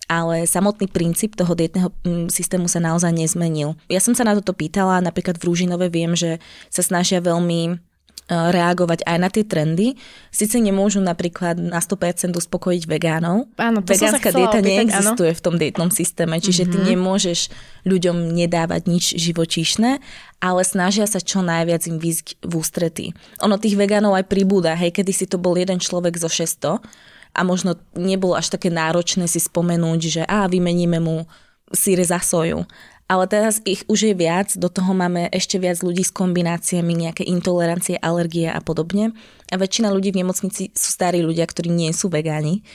Ale 0.05 0.45
samotný 0.45 0.85
princíp 0.85 1.33
toho 1.33 1.57
dietného 1.57 1.89
mm, 2.05 2.29
systému 2.29 2.69
sa 2.69 2.77
naozaj 2.77 3.09
nezmenil. 3.09 3.73
Ja 3.89 3.97
som 3.97 4.13
sa 4.13 4.21
na 4.21 4.37
toto 4.37 4.53
pýtala, 4.53 5.01
napríklad 5.01 5.41
v 5.41 5.49
Rúžinove 5.49 5.89
viem, 5.89 6.13
že 6.13 6.37
sa 6.69 6.85
snažia 6.85 7.17
veľmi 7.25 7.81
reagovať 8.25 9.05
aj 9.05 9.17
na 9.21 9.29
tie 9.29 9.45
trendy. 9.45 9.87
Sice 10.33 10.57
nemôžu 10.57 10.97
napríklad 10.97 11.61
na 11.61 11.77
100% 11.77 12.33
uspokojiť 12.33 12.83
vegánov. 12.89 13.45
Áno, 13.61 13.85
to 13.85 13.93
Vegánska 13.93 14.33
dieta 14.33 14.57
opýtať, 14.57 14.65
neexistuje 14.65 15.31
áno. 15.33 15.37
v 15.37 15.41
tom 15.45 15.55
dietnom 15.61 15.89
systéme, 15.93 16.41
čiže 16.41 16.65
mm-hmm. 16.65 16.73
ty 16.73 16.77
mhm. 16.81 16.87
nemôžeš 16.97 17.39
ľuďom 17.85 18.17
nedávať 18.33 18.81
nič 18.89 19.05
živočíšne, 19.21 20.01
ale 20.41 20.61
snažia 20.65 21.05
sa 21.05 21.21
čo 21.21 21.45
najviac 21.45 21.85
im 21.85 22.01
výsť 22.01 22.41
v 22.41 22.53
ústretí. 22.57 23.05
Ono 23.45 23.61
tých 23.61 23.77
vegánov 23.77 24.17
aj 24.17 24.25
pribúda, 24.25 24.73
hej, 24.73 24.89
kedy 24.89 25.13
si 25.13 25.29
to 25.29 25.37
bol 25.37 25.53
jeden 25.53 25.77
človek 25.77 26.17
zo 26.17 26.27
600 26.27 26.81
a 27.35 27.41
možno 27.43 27.77
nebolo 27.93 28.33
až 28.33 28.57
také 28.57 28.71
náročné 28.71 29.27
si 29.29 29.43
spomenúť, 29.43 29.99
že 30.01 30.21
a 30.25 30.47
vymeníme 30.49 30.97
mu 30.97 31.27
síre 31.73 32.03
za 32.05 32.21
soju 32.21 32.65
ale 33.05 33.29
teraz 33.29 33.61
ich 33.69 33.85
už 33.85 34.09
je 34.09 34.15
viac, 34.17 34.57
do 34.57 34.65
toho 34.65 34.89
máme 34.97 35.29
ešte 35.29 35.61
viac 35.61 35.77
ľudí 35.85 36.01
s 36.01 36.09
kombináciami, 36.09 36.89
nejaké 36.89 37.21
intolerancie, 37.21 38.01
alergie 38.01 38.49
a 38.49 38.57
podobne. 38.65 39.13
A 39.53 39.61
väčšina 39.61 39.93
ľudí 39.93 40.09
v 40.09 40.25
nemocnici 40.25 40.73
sú 40.73 40.89
starí 40.89 41.21
ľudia, 41.21 41.45
ktorí 41.45 41.69
nie 41.69 41.93
sú 41.93 42.09
vegáni. 42.09 42.65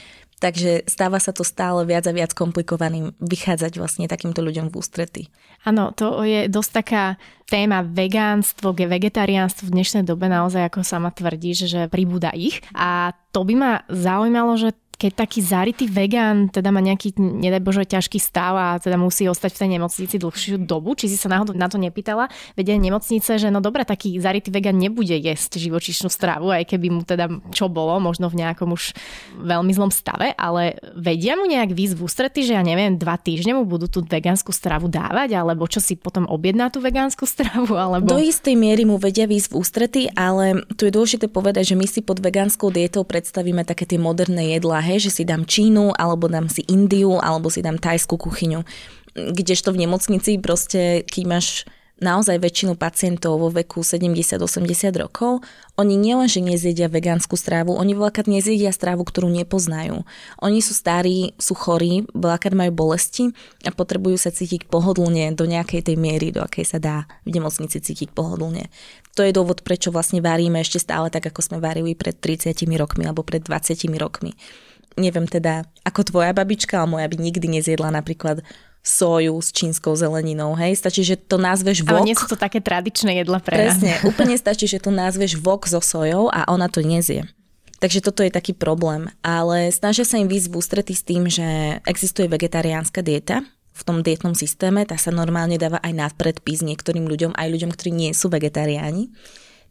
Takže 0.41 0.89
stáva 0.89 1.21
sa 1.21 1.35
to 1.35 1.45
stále 1.45 1.85
viac 1.85 2.07
a 2.09 2.15
viac 2.15 2.33
komplikovaným 2.33 3.13
vychádzať 3.21 3.77
vlastne 3.77 4.09
takýmto 4.09 4.41
ľuďom 4.41 4.73
v 4.73 4.77
ústrety. 4.79 5.21
Áno, 5.67 5.93
to 5.93 6.25
je 6.25 6.49
dosť 6.49 6.71
taká 6.81 7.03
téma 7.45 7.85
vegánstvo, 7.85 8.73
vegetariánstvo 8.73 9.69
v 9.69 9.75
dnešnej 9.77 10.01
dobe 10.01 10.25
naozaj, 10.25 10.71
ako 10.71 10.81
sama 10.81 11.13
tvrdíš, 11.13 11.69
že 11.69 11.81
pribúda 11.93 12.33
ich. 12.33 12.57
A 12.73 13.13
to 13.29 13.45
by 13.45 13.53
ma 13.53 13.71
zaujímalo, 13.85 14.57
že 14.57 14.73
keď 15.01 15.17
taký 15.17 15.41
zarytý 15.41 15.89
vegán 15.89 16.53
teda 16.53 16.69
má 16.69 16.77
nejaký, 16.77 17.17
nedaj 17.17 17.65
Bože, 17.65 17.89
ťažký 17.89 18.21
stav 18.21 18.53
a 18.53 18.67
teda 18.77 19.01
musí 19.01 19.25
ostať 19.25 19.57
v 19.57 19.59
tej 19.65 19.69
nemocnici 19.81 20.15
dlhšiu 20.21 20.61
dobu, 20.61 20.93
či 20.93 21.09
si 21.09 21.17
sa 21.17 21.25
náhodou 21.25 21.57
na 21.57 21.65
to 21.65 21.81
nepýtala, 21.81 22.29
vedia 22.53 22.77
nemocnice, 22.77 23.41
že 23.41 23.49
no 23.49 23.65
dobré, 23.65 23.81
taký 23.81 24.21
zarytý 24.21 24.53
vegán 24.53 24.77
nebude 24.77 25.17
jesť 25.17 25.57
živočišnú 25.57 26.05
stravu, 26.05 26.53
aj 26.53 26.69
keby 26.69 26.87
mu 26.93 27.01
teda 27.01 27.33
čo 27.49 27.65
bolo, 27.65 27.97
možno 27.97 28.29
v 28.29 28.45
nejakom 28.45 28.69
už 28.77 28.93
veľmi 29.41 29.73
zlom 29.73 29.89
stave, 29.89 30.37
ale 30.37 30.77
vedia 30.93 31.33
mu 31.33 31.49
nejak 31.49 31.73
výsť 31.73 31.97
v 31.97 32.01
ústrety, 32.05 32.39
že 32.45 32.53
ja 32.53 32.61
neviem, 32.61 33.01
dva 33.01 33.17
týždne 33.17 33.57
mu 33.57 33.65
budú 33.65 33.89
tú 33.89 34.05
vegánsku 34.05 34.53
stravu 34.53 34.85
dávať, 34.85 35.33
alebo 35.33 35.65
čo 35.65 35.81
si 35.81 35.97
potom 35.97 36.29
objedná 36.29 36.69
tú 36.69 36.77
vegánsku 36.77 37.25
stravu, 37.25 37.73
alebo... 37.73 38.05
Do 38.05 38.21
istej 38.21 38.53
miery 38.53 38.85
mu 38.85 39.01
vedia 39.01 39.25
výsť 39.25 39.49
v 39.49 39.55
ústrety, 39.57 40.01
ale 40.13 40.61
tu 40.77 40.85
je 40.85 40.93
dôležité 40.93 41.25
povedať, 41.25 41.73
že 41.73 41.79
my 41.79 41.89
si 41.89 42.05
pod 42.05 42.21
vegánskou 42.21 42.69
dietou 42.69 43.01
predstavíme 43.01 43.65
také 43.65 43.89
tie 43.89 43.97
moderné 43.97 44.53
jedlá, 44.53 44.90
hej, 44.91 45.07
že 45.07 45.11
si 45.11 45.23
dám 45.23 45.47
Čínu, 45.47 45.95
alebo 45.95 46.27
dám 46.27 46.51
si 46.51 46.67
Indiu, 46.67 47.17
alebo 47.23 47.47
si 47.47 47.63
dám 47.63 47.79
tajskú 47.79 48.19
kuchyňu. 48.19 48.67
Kdežto 49.15 49.71
v 49.71 49.87
nemocnici 49.87 50.35
proste, 50.39 51.07
keď 51.07 51.23
máš 51.27 51.47
naozaj 52.01 52.41
väčšinu 52.41 52.73
pacientov 52.75 53.37
vo 53.37 53.53
veku 53.53 53.85
70-80 53.85 54.41
rokov, 54.97 55.45
oni 55.77 55.93
nielenže 55.95 56.41
nezjedia 56.41 56.89
vegánsku 56.89 57.37
strávu, 57.37 57.77
oni 57.77 57.93
veľakrát 57.93 58.25
nezjedia 58.25 58.73
strávu, 58.73 59.05
ktorú 59.05 59.29
nepoznajú. 59.29 60.01
Oni 60.41 60.59
sú 60.65 60.73
starí, 60.73 61.37
sú 61.37 61.53
chorí, 61.53 62.09
veľakrát 62.11 62.57
majú 62.57 62.73
bolesti 62.73 63.29
a 63.63 63.69
potrebujú 63.69 64.17
sa 64.17 64.33
cítiť 64.33 64.65
pohodlne 64.67 65.31
do 65.37 65.45
nejakej 65.45 65.93
tej 65.93 65.95
miery, 65.95 66.33
do 66.33 66.41
akej 66.41 66.65
sa 66.65 66.81
dá 66.81 67.05
v 67.23 67.37
nemocnici 67.37 67.77
cítiť 67.77 68.09
pohodlne. 68.11 68.73
To 69.13 69.21
je 69.21 69.31
dôvod, 69.31 69.61
prečo 69.61 69.93
vlastne 69.93 70.25
varíme 70.25 70.57
ešte 70.57 70.81
stále 70.81 71.13
tak, 71.13 71.29
ako 71.29 71.39
sme 71.45 71.57
varili 71.61 71.93
pred 71.93 72.17
30 72.17 72.57
rokmi 72.81 73.05
alebo 73.05 73.21
pred 73.21 73.45
20 73.45 73.77
rokmi 74.01 74.33
neviem 74.99 75.27
teda, 75.27 75.67
ako 75.83 76.07
tvoja 76.07 76.31
babička, 76.35 76.81
ale 76.81 76.91
moja 76.99 77.07
by 77.07 77.17
nikdy 77.19 77.47
nezjedla 77.59 77.91
napríklad 77.91 78.43
soju 78.81 79.37
s 79.37 79.53
čínskou 79.53 79.93
zeleninou, 79.93 80.57
hej? 80.57 80.73
Stačí, 80.73 81.05
že 81.05 81.13
to 81.13 81.37
nazveš 81.37 81.85
vok. 81.85 82.01
Ale 82.01 82.09
nie 82.09 82.17
sú 82.17 82.25
to 82.25 82.33
také 82.33 82.57
tradičné 82.57 83.21
jedla 83.21 83.37
pre 83.37 83.53
Presne, 83.53 84.01
úplne 84.09 84.33
stačí, 84.33 84.65
že 84.65 84.81
to 84.81 84.89
nazveš 84.89 85.37
vok 85.37 85.69
so 85.69 85.77
sojou 85.77 86.33
a 86.33 86.49
ona 86.49 86.65
to 86.65 86.81
nezie. 86.81 87.29
Takže 87.81 88.05
toto 88.05 88.21
je 88.21 88.29
taký 88.29 88.53
problém. 88.53 89.09
Ale 89.25 89.73
snažia 89.73 90.05
sa 90.05 90.21
im 90.21 90.29
výsť 90.29 90.53
v 90.53 90.57
ústrety 90.57 90.93
s 90.93 91.01
tým, 91.01 91.25
že 91.25 91.81
existuje 91.89 92.29
vegetariánska 92.29 93.01
dieta 93.01 93.41
v 93.73 93.81
tom 93.81 94.05
dietnom 94.05 94.37
systéme. 94.37 94.85
Tá 94.85 95.01
sa 95.01 95.09
normálne 95.09 95.57
dáva 95.57 95.81
aj 95.81 95.93
na 95.93 96.05
predpis 96.13 96.61
niektorým 96.61 97.09
ľuďom, 97.09 97.33
aj 97.33 97.47
ľuďom, 97.49 97.73
ktorí 97.73 97.89
nie 97.89 98.11
sú 98.13 98.29
vegetariáni. 98.29 99.09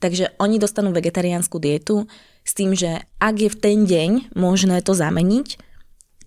Takže 0.03 0.35
oni 0.43 0.59
dostanú 0.59 0.91
vegetariánsku 0.91 1.61
dietu 1.63 2.11
s 2.45 2.53
tým, 2.57 2.75
že 2.75 3.05
ak 3.21 3.35
je 3.37 3.51
v 3.53 3.61
ten 3.61 3.79
deň 3.87 4.11
možné 4.35 4.81
to 4.81 4.97
zameniť, 4.97 5.71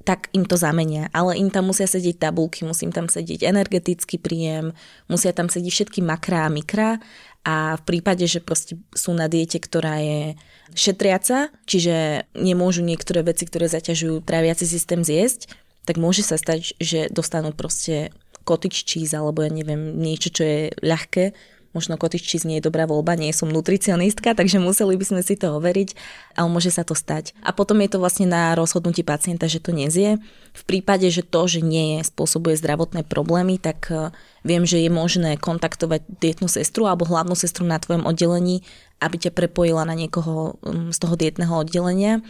tak 0.04 0.28
im 0.36 0.44
to 0.44 0.60
zamenia. 0.60 1.08
Ale 1.16 1.40
im 1.40 1.48
tam 1.48 1.72
musia 1.72 1.88
sedieť 1.88 2.28
tabulky, 2.28 2.68
musím 2.68 2.92
tam 2.92 3.08
sedieť 3.08 3.48
energetický 3.48 4.20
príjem, 4.20 4.76
musia 5.08 5.32
tam 5.32 5.48
sedieť 5.48 5.72
všetky 5.72 6.00
makrá 6.04 6.48
a 6.48 6.54
mikra 6.54 7.00
a 7.44 7.80
v 7.80 7.84
prípade, 7.84 8.24
že 8.28 8.44
proste 8.44 8.80
sú 8.96 9.16
na 9.16 9.32
diete, 9.32 9.60
ktorá 9.60 10.00
je 10.00 10.36
šetriaca, 10.76 11.52
čiže 11.68 12.28
nemôžu 12.36 12.84
niektoré 12.84 13.24
veci, 13.24 13.48
ktoré 13.48 13.68
zaťažujú 13.72 14.24
tráviaci 14.24 14.68
systém 14.68 15.04
zjesť, 15.04 15.52
tak 15.84 16.00
môže 16.00 16.24
sa 16.24 16.40
stať, 16.40 16.76
že 16.80 17.12
dostanú 17.12 17.52
proste 17.52 18.16
cottage 18.44 18.84
cheese 18.84 19.16
alebo 19.16 19.44
ja 19.44 19.52
neviem, 19.52 20.00
niečo, 20.00 20.32
čo 20.32 20.44
je 20.44 20.60
ľahké, 20.84 21.32
možno 21.74 21.98
cottage 21.98 22.26
cheese 22.26 22.46
nie 22.46 22.62
je 22.62 22.66
dobrá 22.70 22.86
voľba, 22.86 23.18
nie 23.18 23.34
som 23.34 23.50
nutricionistka, 23.50 24.38
takže 24.38 24.62
museli 24.62 24.96
by 24.96 25.06
sme 25.06 25.22
si 25.26 25.36
to 25.36 25.58
overiť, 25.58 25.98
ale 26.38 26.48
môže 26.48 26.70
sa 26.70 26.86
to 26.86 26.94
stať. 26.94 27.34
A 27.42 27.52
potom 27.52 27.82
je 27.82 27.90
to 27.90 28.02
vlastne 28.02 28.30
na 28.30 28.54
rozhodnutí 28.54 29.02
pacienta, 29.02 29.50
že 29.50 29.60
to 29.60 29.74
nezie. 29.74 30.22
V 30.54 30.64
prípade, 30.70 31.10
že 31.10 31.26
to, 31.26 31.50
že 31.50 31.66
nie 31.66 31.98
je, 31.98 32.08
spôsobuje 32.08 32.54
zdravotné 32.62 33.04
problémy, 33.04 33.58
tak 33.58 33.90
e, 33.90 34.14
viem, 34.46 34.64
že 34.64 34.80
je 34.80 34.94
možné 34.94 35.36
kontaktovať 35.42 36.06
dietnú 36.22 36.46
sestru 36.46 36.86
alebo 36.86 37.10
hlavnú 37.10 37.34
sestru 37.34 37.66
na 37.66 37.82
tvojom 37.82 38.06
oddelení, 38.06 38.62
aby 39.02 39.18
ťa 39.18 39.36
prepojila 39.36 39.84
na 39.84 39.98
niekoho 39.98 40.62
z 40.64 40.98
toho 41.02 41.18
dietného 41.18 41.52
oddelenia 41.52 42.24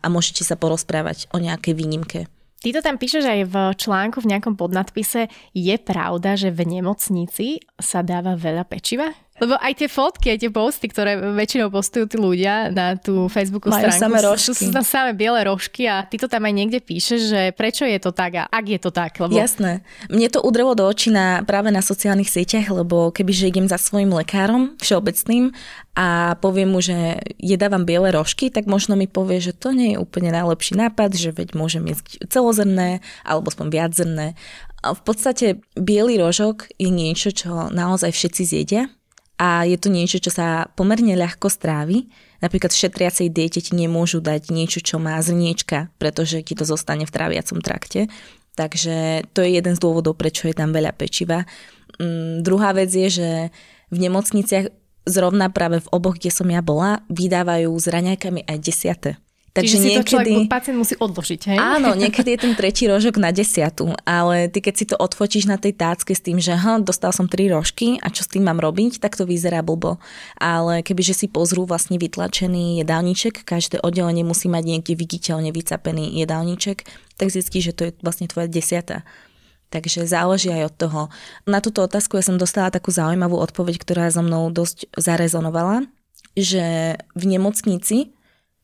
a 0.00 0.06
môžete 0.08 0.42
sa 0.42 0.56
porozprávať 0.58 1.30
o 1.30 1.38
nejakej 1.38 1.74
výnimke. 1.76 2.20
Ty 2.64 2.68
to 2.72 2.80
tam 2.80 2.96
píšeš 2.96 3.24
aj 3.24 3.40
v 3.52 3.56
článku 3.76 4.24
v 4.24 4.30
nejakom 4.32 4.56
podnadpise. 4.56 5.28
Je 5.52 5.76
pravda, 5.76 6.40
že 6.40 6.48
v 6.48 6.80
nemocnici 6.80 7.60
sa 7.76 8.00
dáva 8.00 8.32
veľa 8.32 8.64
pečiva? 8.64 9.25
Lebo 9.36 9.52
aj 9.60 9.72
tie 9.76 9.88
fotky, 9.92 10.32
aj 10.32 10.38
tie 10.40 10.50
posty, 10.50 10.88
ktoré 10.88 11.20
väčšinou 11.36 11.68
postujú 11.68 12.08
tí 12.08 12.16
ľudia 12.16 12.72
na 12.72 12.96
tú 12.96 13.28
Facebooku 13.28 13.68
Majú 13.68 13.92
stránku, 13.92 14.00
samé 14.00 14.18
rožky. 14.24 14.56
sú, 14.56 14.72
tam 14.72 14.80
samé 14.80 15.12
biele 15.12 15.40
rožky 15.44 15.84
a 15.84 16.08
ty 16.08 16.16
to 16.16 16.24
tam 16.24 16.48
aj 16.48 16.54
niekde 16.56 16.80
píšeš, 16.80 17.20
že 17.28 17.40
prečo 17.52 17.84
je 17.84 18.00
to 18.00 18.16
tak 18.16 18.32
a 18.40 18.44
ak 18.48 18.64
je 18.64 18.80
to 18.80 18.88
tak. 18.88 19.12
Lebo... 19.20 19.36
Jasné. 19.36 19.84
Mne 20.08 20.28
to 20.32 20.40
udrelo 20.40 20.72
do 20.72 20.88
očí 20.88 21.12
na, 21.12 21.44
práve 21.44 21.68
na 21.68 21.84
sociálnych 21.84 22.32
sieťach, 22.32 22.64
lebo 22.72 23.12
kebyže 23.12 23.52
idem 23.52 23.68
za 23.68 23.76
svojim 23.76 24.08
lekárom 24.08 24.72
všeobecným 24.80 25.52
a 25.92 26.40
poviem 26.40 26.72
mu, 26.72 26.80
že 26.80 27.20
jedávam 27.36 27.84
biele 27.84 28.08
rožky, 28.16 28.48
tak 28.48 28.64
možno 28.64 28.96
mi 28.96 29.04
povie, 29.04 29.44
že 29.44 29.52
to 29.52 29.76
nie 29.76 29.96
je 29.96 30.00
úplne 30.00 30.32
najlepší 30.32 30.80
nápad, 30.80 31.12
že 31.12 31.36
veď 31.36 31.52
môžem 31.52 31.84
jesť 31.84 32.24
celozrné 32.32 33.04
alebo 33.20 33.52
aspoň 33.52 33.68
viaczrné. 33.68 34.26
A 34.80 34.96
v 34.96 35.02
podstate 35.04 35.46
biely 35.76 36.16
rožok 36.16 36.72
je 36.80 36.88
niečo, 36.88 37.32
čo 37.32 37.68
naozaj 37.68 38.16
všetci 38.16 38.42
zjedia 38.44 38.95
a 39.36 39.68
je 39.68 39.76
to 39.76 39.92
niečo, 39.92 40.16
čo 40.16 40.32
sa 40.32 40.72
pomerne 40.72 41.12
ľahko 41.12 41.52
strávi. 41.52 42.08
Napríklad 42.40 42.72
v 42.72 42.80
šetriacej 42.88 43.28
diete 43.28 43.60
ti 43.60 43.72
nemôžu 43.76 44.24
dať 44.24 44.48
niečo, 44.48 44.80
čo 44.80 44.96
má 44.96 45.20
zrniečka, 45.20 45.92
pretože 46.00 46.40
ti 46.40 46.56
to 46.56 46.64
zostane 46.64 47.04
v 47.04 47.12
tráviacom 47.12 47.60
trakte. 47.60 48.08
Takže 48.56 49.28
to 49.36 49.44
je 49.44 49.60
jeden 49.60 49.76
z 49.76 49.82
dôvodov, 49.84 50.16
prečo 50.16 50.48
je 50.48 50.56
tam 50.56 50.72
veľa 50.72 50.96
pečiva. 50.96 51.44
Mm, 52.00 52.40
druhá 52.40 52.72
vec 52.72 52.88
je, 52.88 53.08
že 53.12 53.28
v 53.92 53.98
nemocniciach 54.00 54.72
zrovna 55.04 55.52
práve 55.52 55.84
v 55.84 55.90
oboch, 55.92 56.16
kde 56.16 56.32
som 56.32 56.48
ja 56.48 56.64
bola, 56.64 57.04
vydávajú 57.12 57.70
s 57.76 57.86
raňajkami 57.92 58.48
aj 58.48 58.58
desiate. 58.58 59.10
Takže 59.56 59.72
Čiže 59.72 59.80
niekedy... 59.80 59.96
si 59.96 59.96
to 59.96 60.10
človek, 60.12 60.52
pacient 60.52 60.76
musí 60.76 60.94
odložiť, 61.00 61.40
hej? 61.48 61.56
Áno, 61.56 61.96
niekedy 62.04 62.36
je 62.36 62.40
ten 62.44 62.52
tretí 62.52 62.84
rožok 62.84 63.16
na 63.16 63.32
desiatu, 63.32 63.96
ale 64.04 64.52
ty 64.52 64.60
keď 64.60 64.74
si 64.76 64.84
to 64.84 65.00
odfotíš 65.00 65.48
na 65.48 65.56
tej 65.56 65.72
tácke 65.72 66.12
s 66.12 66.20
tým, 66.20 66.36
že 66.36 66.52
ha, 66.52 66.76
dostal 66.76 67.08
som 67.16 67.24
tri 67.24 67.48
rožky 67.48 67.96
a 68.04 68.12
čo 68.12 68.20
s 68.20 68.28
tým 68.28 68.44
mám 68.44 68.60
robiť, 68.60 69.00
tak 69.00 69.16
to 69.16 69.24
vyzerá 69.24 69.64
blbo. 69.64 69.96
Ale 70.36 70.84
kebyže 70.84 71.24
si 71.24 71.26
pozrú 71.32 71.64
vlastne 71.64 71.96
vytlačený 71.96 72.84
jedálniček, 72.84 73.48
každé 73.48 73.80
oddelenie 73.80 74.28
musí 74.28 74.52
mať 74.52 74.64
niekde 74.76 74.92
viditeľne 74.92 75.48
vycapený 75.56 76.20
jedálniček, 76.20 76.84
tak 77.16 77.32
zistí, 77.32 77.64
že 77.64 77.72
to 77.72 77.88
je 77.88 77.90
vlastne 78.04 78.28
tvoja 78.28 78.52
desiata. 78.52 79.08
Takže 79.72 80.06
záleží 80.06 80.52
aj 80.52 80.68
od 80.68 80.74
toho. 80.76 81.00
Na 81.48 81.58
túto 81.64 81.80
otázku 81.82 82.20
ja 82.20 82.22
som 82.22 82.38
dostala 82.38 82.70
takú 82.70 82.92
zaujímavú 82.92 83.40
odpoveď, 83.40 83.82
ktorá 83.82 84.04
so 84.12 84.22
mnou 84.22 84.52
dosť 84.52 84.86
zarezonovala, 84.94 85.88
že 86.36 86.96
v 87.16 87.24
nemocnici 87.24 88.15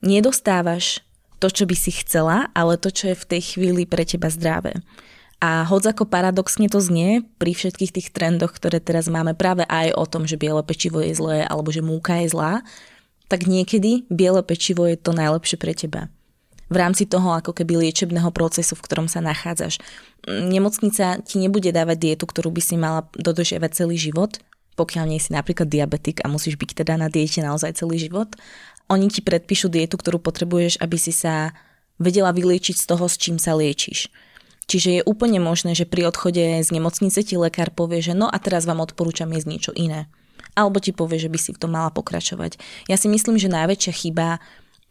nedostávaš 0.02 1.00
to, 1.42 1.50
čo 1.50 1.66
by 1.66 1.74
si 1.74 1.90
chcela, 1.90 2.50
ale 2.54 2.78
to, 2.78 2.94
čo 2.94 3.10
je 3.10 3.16
v 3.18 3.28
tej 3.34 3.42
chvíli 3.54 3.82
pre 3.82 4.06
teba 4.06 4.30
zdravé. 4.30 4.78
A 5.42 5.66
hoď 5.66 5.90
ako 5.90 6.06
paradoxne 6.06 6.70
to 6.70 6.78
znie, 6.78 7.26
pri 7.42 7.50
všetkých 7.50 7.90
tých 7.90 8.08
trendoch, 8.14 8.54
ktoré 8.54 8.78
teraz 8.78 9.10
máme 9.10 9.34
práve 9.34 9.66
aj 9.66 9.90
o 9.98 10.06
tom, 10.06 10.22
že 10.22 10.38
biele 10.38 10.62
pečivo 10.62 11.02
je 11.02 11.18
zlé 11.18 11.42
alebo 11.42 11.74
že 11.74 11.82
múka 11.82 12.22
je 12.22 12.30
zlá, 12.30 12.62
tak 13.26 13.50
niekedy 13.50 14.06
biele 14.06 14.38
pečivo 14.46 14.86
je 14.86 14.94
to 14.94 15.10
najlepšie 15.10 15.58
pre 15.58 15.74
teba. 15.74 16.06
V 16.70 16.78
rámci 16.78 17.10
toho 17.10 17.34
ako 17.34 17.52
keby 17.58 17.84
liečebného 17.84 18.30
procesu, 18.30 18.78
v 18.78 18.84
ktorom 18.86 19.10
sa 19.10 19.18
nachádzaš. 19.18 19.82
Nemocnica 20.30 21.18
ti 21.26 21.42
nebude 21.42 21.74
dávať 21.74 21.98
dietu, 21.98 22.24
ktorú 22.24 22.54
by 22.54 22.62
si 22.62 22.78
mala 22.78 23.10
dodržiavať 23.18 23.70
celý 23.82 23.98
život, 23.98 24.38
pokiaľ 24.72 25.04
nie 25.04 25.20
si 25.20 25.36
napríklad 25.36 25.68
diabetik 25.68 26.24
a 26.24 26.32
musíš 26.32 26.56
byť 26.56 26.80
teda 26.80 26.96
na 26.96 27.12
diete 27.12 27.44
naozaj 27.44 27.76
celý 27.76 28.00
život, 28.00 28.32
oni 28.90 29.06
ti 29.10 29.20
predpíšu 29.20 29.70
dietu, 29.70 29.98
ktorú 29.98 30.18
potrebuješ, 30.18 30.80
aby 30.82 30.96
si 30.98 31.14
sa 31.14 31.54
vedela 32.02 32.34
vyliečiť 32.34 32.76
z 32.76 32.84
toho, 32.88 33.06
s 33.06 33.20
čím 33.20 33.38
sa 33.38 33.54
liečiš. 33.54 34.10
Čiže 34.66 34.88
je 35.02 35.02
úplne 35.06 35.42
možné, 35.42 35.74
že 35.74 35.88
pri 35.88 36.08
odchode 36.08 36.62
z 36.62 36.68
nemocnice 36.70 37.20
ti 37.26 37.34
lekár 37.34 37.74
povie, 37.74 38.00
že 38.00 38.14
no 38.14 38.30
a 38.30 38.36
teraz 38.38 38.64
vám 38.64 38.80
odporúčam 38.80 39.28
jesť 39.34 39.48
niečo 39.48 39.72
iné. 39.74 40.06
Alebo 40.54 40.78
ti 40.78 40.94
povie, 40.94 41.18
že 41.18 41.32
by 41.32 41.38
si 41.38 41.50
v 41.52 41.60
tom 41.60 41.74
mala 41.74 41.90
pokračovať. 41.90 42.60
Ja 42.86 42.96
si 43.00 43.08
myslím, 43.10 43.40
že 43.40 43.52
najväčšia 43.52 43.92
chyba 43.92 44.38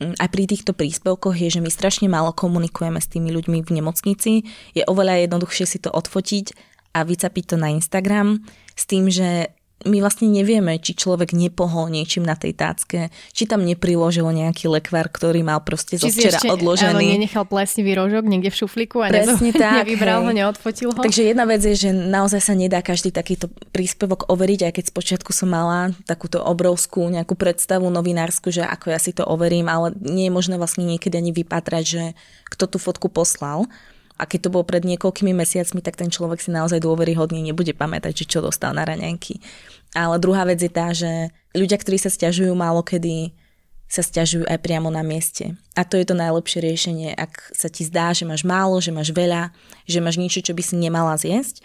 mm, 0.02 0.20
aj 0.20 0.28
pri 0.30 0.44
týchto 0.50 0.72
príspevkoch 0.76 1.38
je, 1.38 1.50
že 1.54 1.64
my 1.64 1.70
strašne 1.72 2.12
málo 2.12 2.36
komunikujeme 2.36 3.00
s 3.00 3.08
tými 3.10 3.30
ľuďmi 3.32 3.64
v 3.64 3.74
nemocnici. 3.80 4.32
Je 4.76 4.84
oveľa 4.86 5.30
jednoduchšie 5.30 5.66
si 5.66 5.78
to 5.80 5.94
odfotiť 5.94 6.54
a 6.92 7.08
vycapiť 7.08 7.44
to 7.46 7.56
na 7.56 7.72
Instagram 7.72 8.44
s 8.76 8.84
tým, 8.90 9.08
že 9.08 9.56
my 9.86 9.98
vlastne 10.02 10.30
nevieme, 10.30 10.78
či 10.78 10.94
človek 10.94 11.34
nepohol 11.34 11.90
niečím 11.90 12.22
na 12.22 12.38
tej 12.38 12.54
tácke, 12.54 13.10
či 13.34 13.44
tam 13.50 13.66
nepriložil 13.66 14.26
nejaký 14.30 14.70
lekvár, 14.70 15.10
ktorý 15.10 15.42
mal 15.42 15.62
proste 15.66 15.98
zo 15.98 16.10
včera 16.10 16.38
ešte, 16.38 16.50
odložený. 16.54 17.02
Áno, 17.02 17.14
nenechal 17.18 17.46
plesnivý 17.50 17.98
rožok 17.98 18.24
niekde 18.30 18.54
v 18.54 18.58
šuflíku 18.62 19.02
a 19.02 19.10
Presne 19.10 19.52
nezo, 19.52 19.58
tak, 19.58 19.84
nevybral 19.84 20.22
hej. 20.22 20.26
ho, 20.26 20.32
neodfotil 20.32 20.90
ho. 20.94 21.02
Takže 21.02 21.22
jedna 21.34 21.46
vec 21.50 21.62
je, 21.66 21.76
že 21.76 21.90
naozaj 21.92 22.42
sa 22.42 22.54
nedá 22.54 22.80
každý 22.86 23.10
takýto 23.10 23.50
príspevok 23.74 24.30
overiť, 24.30 24.70
aj 24.70 24.74
keď 24.78 24.86
spočiatku 24.90 25.32
som 25.34 25.50
mala 25.50 25.94
takúto 26.06 26.42
obrovskú 26.42 27.10
nejakú 27.10 27.34
predstavu 27.34 27.90
novinársku, 27.90 28.54
že 28.54 28.62
ako 28.62 28.94
ja 28.94 29.00
si 29.02 29.12
to 29.12 29.26
overím, 29.26 29.68
ale 29.68 29.94
nie 30.00 30.30
je 30.30 30.36
možné 30.36 30.56
vlastne 30.62 30.86
niekedy 30.86 31.18
ani 31.18 31.32
vypatrať, 31.34 31.84
že 31.84 32.04
kto 32.52 32.68
tú 32.70 32.78
fotku 32.78 33.10
poslal. 33.10 33.66
A 34.22 34.30
keď 34.30 34.48
to 34.48 34.54
bolo 34.54 34.62
pred 34.62 34.86
niekoľkými 34.86 35.34
mesiacmi, 35.34 35.82
tak 35.82 35.98
ten 35.98 36.14
človek 36.14 36.38
si 36.38 36.54
naozaj 36.54 36.78
dôveryhodne 36.78 37.42
nebude 37.42 37.74
pamätať, 37.74 38.22
že 38.22 38.30
čo 38.30 38.46
dostal 38.46 38.78
na 38.78 38.86
raňajky. 38.86 39.42
Ale 39.98 40.22
druhá 40.22 40.46
vec 40.46 40.62
je 40.62 40.70
tá, 40.70 40.94
že 40.94 41.34
ľudia, 41.58 41.82
ktorí 41.82 41.98
sa 41.98 42.14
stiažujú 42.14 42.54
málo 42.54 42.86
kedy, 42.86 43.34
sa 43.92 44.06
stiažujú 44.06 44.48
aj 44.48 44.62
priamo 44.64 44.88
na 44.88 45.04
mieste. 45.04 45.58
A 45.76 45.84
to 45.84 46.00
je 46.00 46.08
to 46.08 46.16
najlepšie 46.16 46.64
riešenie, 46.64 47.12
ak 47.12 47.52
sa 47.52 47.68
ti 47.68 47.84
zdá, 47.84 48.16
že 48.16 48.24
máš 48.24 48.48
málo, 48.48 48.80
že 48.80 48.94
máš 48.94 49.12
veľa, 49.12 49.52
že 49.84 50.00
máš 50.00 50.16
niečo, 50.16 50.40
čo 50.40 50.56
by 50.56 50.64
si 50.64 50.80
nemala 50.80 51.18
zjesť, 51.20 51.60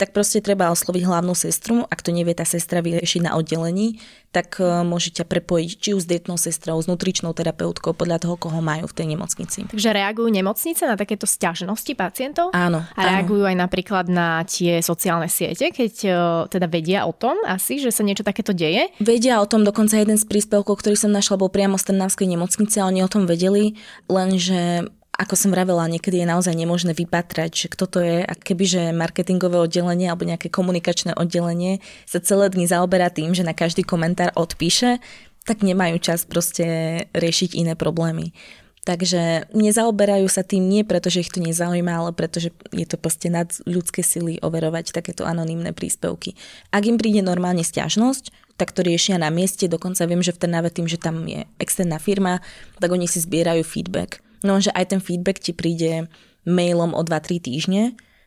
tak 0.00 0.16
proste 0.16 0.42
treba 0.42 0.72
osloviť 0.72 1.02
hlavnú 1.04 1.36
sestru. 1.36 1.84
Ak 1.86 2.02
to 2.02 2.10
nevie 2.10 2.32
tá 2.32 2.42
sestra 2.42 2.80
vyriešiť 2.82 3.28
na 3.28 3.38
oddelení, 3.38 4.00
tak 4.32 4.56
e, 4.58 4.82
môže 4.82 5.12
ťa 5.12 5.28
prepojiť 5.28 5.70
či 5.76 5.90
už 5.92 6.02
s 6.02 6.08
detnou 6.08 6.40
sestrou, 6.40 6.80
s 6.80 6.88
nutričnou 6.88 7.36
terapeutkou, 7.36 7.92
podľa 7.92 8.18
toho, 8.24 8.34
koho 8.40 8.58
majú 8.64 8.88
v 8.88 8.96
tej 8.96 9.06
nemocnici. 9.12 9.68
Takže 9.68 9.92
reagujú 9.92 10.32
nemocnice 10.32 10.88
na 10.88 10.96
takéto 10.96 11.28
stiažnosti 11.28 11.92
pacientov? 11.92 12.50
Áno. 12.56 12.82
A 12.96 13.00
reagujú 13.00 13.44
áno. 13.44 13.50
aj 13.52 13.56
napríklad 13.68 14.04
na 14.08 14.42
tie 14.48 14.80
sociálne 14.80 15.28
siete, 15.28 15.68
keď 15.68 15.94
e, 16.02 16.10
teda 16.48 16.66
vedia 16.66 17.04
o 17.04 17.12
tom 17.12 17.36
asi, 17.44 17.78
že 17.78 17.92
sa 17.92 18.00
niečo 18.02 18.24
takéto 18.24 18.56
deje? 18.56 18.88
Vedia 18.98 19.38
o 19.38 19.46
tom, 19.46 19.62
dokonca 19.62 20.00
jeden 20.00 20.16
z 20.16 20.24
príspevkov, 20.24 20.80
ktorý 20.80 20.96
som 20.96 21.12
našla, 21.12 21.36
bol 21.36 21.52
priamo 21.52 21.76
z 21.76 21.92
Trnavskej 21.92 22.26
nemocnice 22.26 22.80
a 22.80 22.88
oni 22.88 23.04
o 23.04 23.12
tom 23.12 23.28
vedeli, 23.28 23.76
lenže 24.08 24.88
ako 25.22 25.38
som 25.38 25.54
vravela, 25.54 25.86
niekedy 25.86 26.18
je 26.18 26.26
naozaj 26.26 26.50
nemožné 26.50 26.98
vypatrať, 26.98 27.50
že 27.54 27.66
kto 27.70 27.84
to 27.86 27.98
je 28.02 28.18
a 28.26 28.32
kebyže 28.34 28.90
marketingové 28.90 29.62
oddelenie 29.62 30.10
alebo 30.10 30.26
nejaké 30.26 30.50
komunikačné 30.50 31.14
oddelenie 31.14 31.78
sa 32.10 32.18
celé 32.18 32.50
dni 32.50 32.66
zaoberá 32.66 33.06
tým, 33.06 33.30
že 33.30 33.46
na 33.46 33.54
každý 33.54 33.86
komentár 33.86 34.34
odpíše, 34.34 34.98
tak 35.46 35.62
nemajú 35.62 36.02
čas 36.02 36.26
proste 36.26 36.66
riešiť 37.14 37.54
iné 37.54 37.78
problémy. 37.78 38.34
Takže 38.82 39.54
nezaoberajú 39.54 40.26
sa 40.26 40.42
tým 40.42 40.66
nie 40.66 40.82
preto, 40.82 41.06
že 41.06 41.22
ich 41.22 41.30
to 41.30 41.38
nezaujíma, 41.38 42.02
ale 42.02 42.10
preto, 42.10 42.42
že 42.42 42.50
je 42.74 42.82
to 42.82 42.98
proste 42.98 43.30
nad 43.30 43.46
ľudské 43.62 44.02
sily 44.02 44.42
overovať 44.42 44.90
takéto 44.90 45.22
anonymné 45.22 45.70
príspevky. 45.70 46.34
Ak 46.74 46.82
im 46.82 46.98
príde 46.98 47.22
normálne 47.22 47.62
stiažnosť, 47.62 48.34
tak 48.58 48.74
to 48.74 48.82
riešia 48.82 49.22
na 49.22 49.30
mieste, 49.30 49.70
dokonca 49.70 50.02
viem, 50.10 50.18
že 50.18 50.34
v 50.34 50.42
Trnave 50.42 50.74
tým, 50.74 50.90
že 50.90 50.98
tam 50.98 51.22
je 51.30 51.46
externá 51.62 52.02
firma, 52.02 52.42
tak 52.82 52.90
oni 52.90 53.06
si 53.06 53.22
zbierajú 53.22 53.62
feedback 53.62 54.18
No 54.42 54.58
že 54.58 54.74
aj 54.74 54.94
ten 54.94 55.00
feedback 55.00 55.38
ti 55.38 55.54
príde 55.54 56.10
mailom 56.42 56.94
o 56.94 57.02
2-3 57.02 57.38
týždne, 57.38 57.82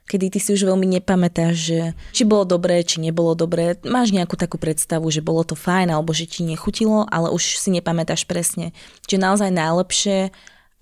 kedy 0.05 0.37
ty 0.37 0.39
si 0.39 0.53
už 0.53 0.69
veľmi 0.69 0.85
nepamätáš, 0.99 1.55
že 1.55 1.79
či 2.13 2.23
bolo 2.23 2.45
dobré, 2.45 2.85
či 2.85 3.01
nebolo 3.01 3.33
dobré. 3.33 3.75
Máš 3.83 4.13
nejakú 4.13 4.37
takú 4.37 4.61
predstavu, 4.61 5.09
že 5.09 5.25
bolo 5.25 5.41
to 5.41 5.57
fajn, 5.57 5.91
alebo 5.91 6.13
že 6.13 6.29
ti 6.29 6.45
nechutilo, 6.45 7.09
ale 7.09 7.33
už 7.33 7.57
si 7.57 7.73
nepamätáš 7.73 8.29
presne. 8.29 8.71
Čiže 9.09 9.19
naozaj 9.19 9.49
najlepšie 9.49 10.29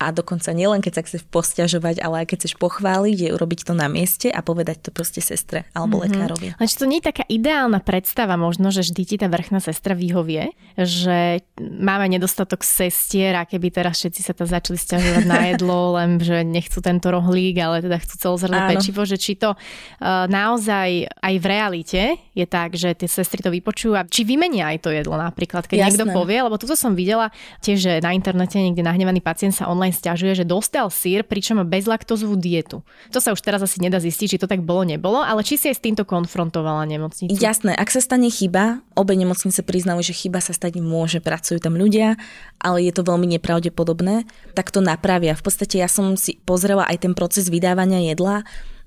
a 0.05 0.09
dokonca 0.11 0.51
nielen 0.51 0.83
keď 0.83 0.99
sa 0.99 1.03
chceš 1.07 1.23
posťažovať, 1.31 2.03
ale 2.03 2.23
aj 2.23 2.33
keď 2.33 2.37
chceš 2.43 2.55
pochváliť, 2.59 3.17
je 3.17 3.29
urobiť 3.31 3.59
to 3.67 3.73
na 3.73 3.87
mieste 3.87 4.27
a 4.27 4.39
povedať 4.43 4.85
to 4.85 4.89
proste 4.91 5.23
sestre 5.23 5.63
alebo 5.71 5.99
mm-hmm. 5.99 6.11
lekárovi. 6.11 6.47
Či 6.59 6.75
to 6.79 6.89
nie 6.89 6.99
je 6.99 7.09
taká 7.09 7.23
ideálna 7.27 7.79
predstava 7.79 8.35
možno, 8.35 8.69
že 8.73 8.83
vždy 8.83 9.03
ti 9.07 9.15
tá 9.19 9.27
vrchná 9.31 9.63
sestra 9.63 9.95
vyhovie, 9.95 10.51
že 10.75 11.45
máme 11.59 12.11
nedostatok 12.11 12.65
sestier 12.65 13.37
a 13.37 13.47
keby 13.47 13.69
teraz 13.71 14.01
všetci 14.01 14.21
sa 14.25 14.33
tam 14.35 14.47
začali 14.49 14.77
stiažovať 14.79 15.25
na 15.27 15.39
jedlo, 15.53 15.79
len 15.97 16.19
že 16.19 16.43
nechcú 16.43 16.83
tento 16.83 17.07
rohlík, 17.13 17.59
ale 17.61 17.79
teda 17.83 17.97
chcú 18.01 18.15
celozrné 18.19 18.59
pečivo, 18.73 19.05
že 19.07 19.15
či 19.15 19.39
to 19.39 19.53
uh, 19.53 20.25
naozaj 20.27 21.07
aj 21.07 21.33
v 21.39 21.45
realite 21.45 22.01
je 22.33 22.45
tak, 22.49 22.73
že 22.73 22.97
tie 22.97 23.05
sestry 23.05 23.45
to 23.45 23.53
vypočujú 23.53 23.93
a 23.93 24.05
či 24.05 24.25
vymenia 24.25 24.73
aj 24.73 24.85
to 24.85 24.89
jedlo 24.89 25.13
napríklad, 25.17 25.69
keď 25.69 25.77
Jasné. 25.77 25.89
niekto 25.89 26.05
povie, 26.11 26.41
lebo 26.41 26.57
tu 26.57 26.65
som 26.73 26.97
videla 26.97 27.29
tiež, 27.61 27.77
že 27.77 27.91
na 28.01 28.17
internete 28.17 28.57
niekde 28.57 28.81
nahnevaný 28.81 29.21
pacient 29.21 29.53
sa 29.53 29.69
online 29.69 29.93
stiažuje, 29.93 30.41
že 30.41 30.45
dostal 30.45 30.89
sír, 30.89 31.21
pričom 31.21 31.61
bezlaktozovú 31.61 32.33
dietu. 32.33 32.81
To 33.13 33.21
sa 33.21 33.31
už 33.31 33.45
teraz 33.45 33.61
asi 33.61 33.77
nedá 33.79 34.01
zistiť, 34.01 34.35
či 34.35 34.41
to 34.41 34.49
tak 34.49 34.65
bolo, 34.65 34.81
nebolo, 34.81 35.21
ale 35.21 35.45
či 35.45 35.61
si 35.61 35.69
aj 35.69 35.77
s 35.77 35.85
týmto 35.85 36.03
konfrontovala 36.03 36.89
nemocnicu? 36.89 37.29
Jasné, 37.29 37.77
ak 37.77 37.93
sa 37.93 38.01
stane 38.01 38.33
chyba, 38.33 38.81
obe 38.97 39.13
nemocnice 39.13 39.61
priznajú, 39.61 40.01
že 40.01 40.17
chyba 40.17 40.41
sa 40.41 40.57
stať 40.57 40.81
môže, 40.81 41.21
pracujú 41.21 41.61
tam 41.61 41.77
ľudia, 41.77 42.17
ale 42.57 42.81
je 42.81 42.93
to 42.97 43.05
veľmi 43.05 43.29
nepravdepodobné, 43.37 44.25
tak 44.57 44.73
to 44.73 44.81
napravia. 44.81 45.37
V 45.37 45.45
podstate 45.45 45.77
ja 45.77 45.87
som 45.87 46.17
si 46.17 46.41
pozrela 46.41 46.89
aj 46.89 47.05
ten 47.05 47.13
proces 47.13 47.53
vydávania 47.53 48.01
jedla 48.09 48.41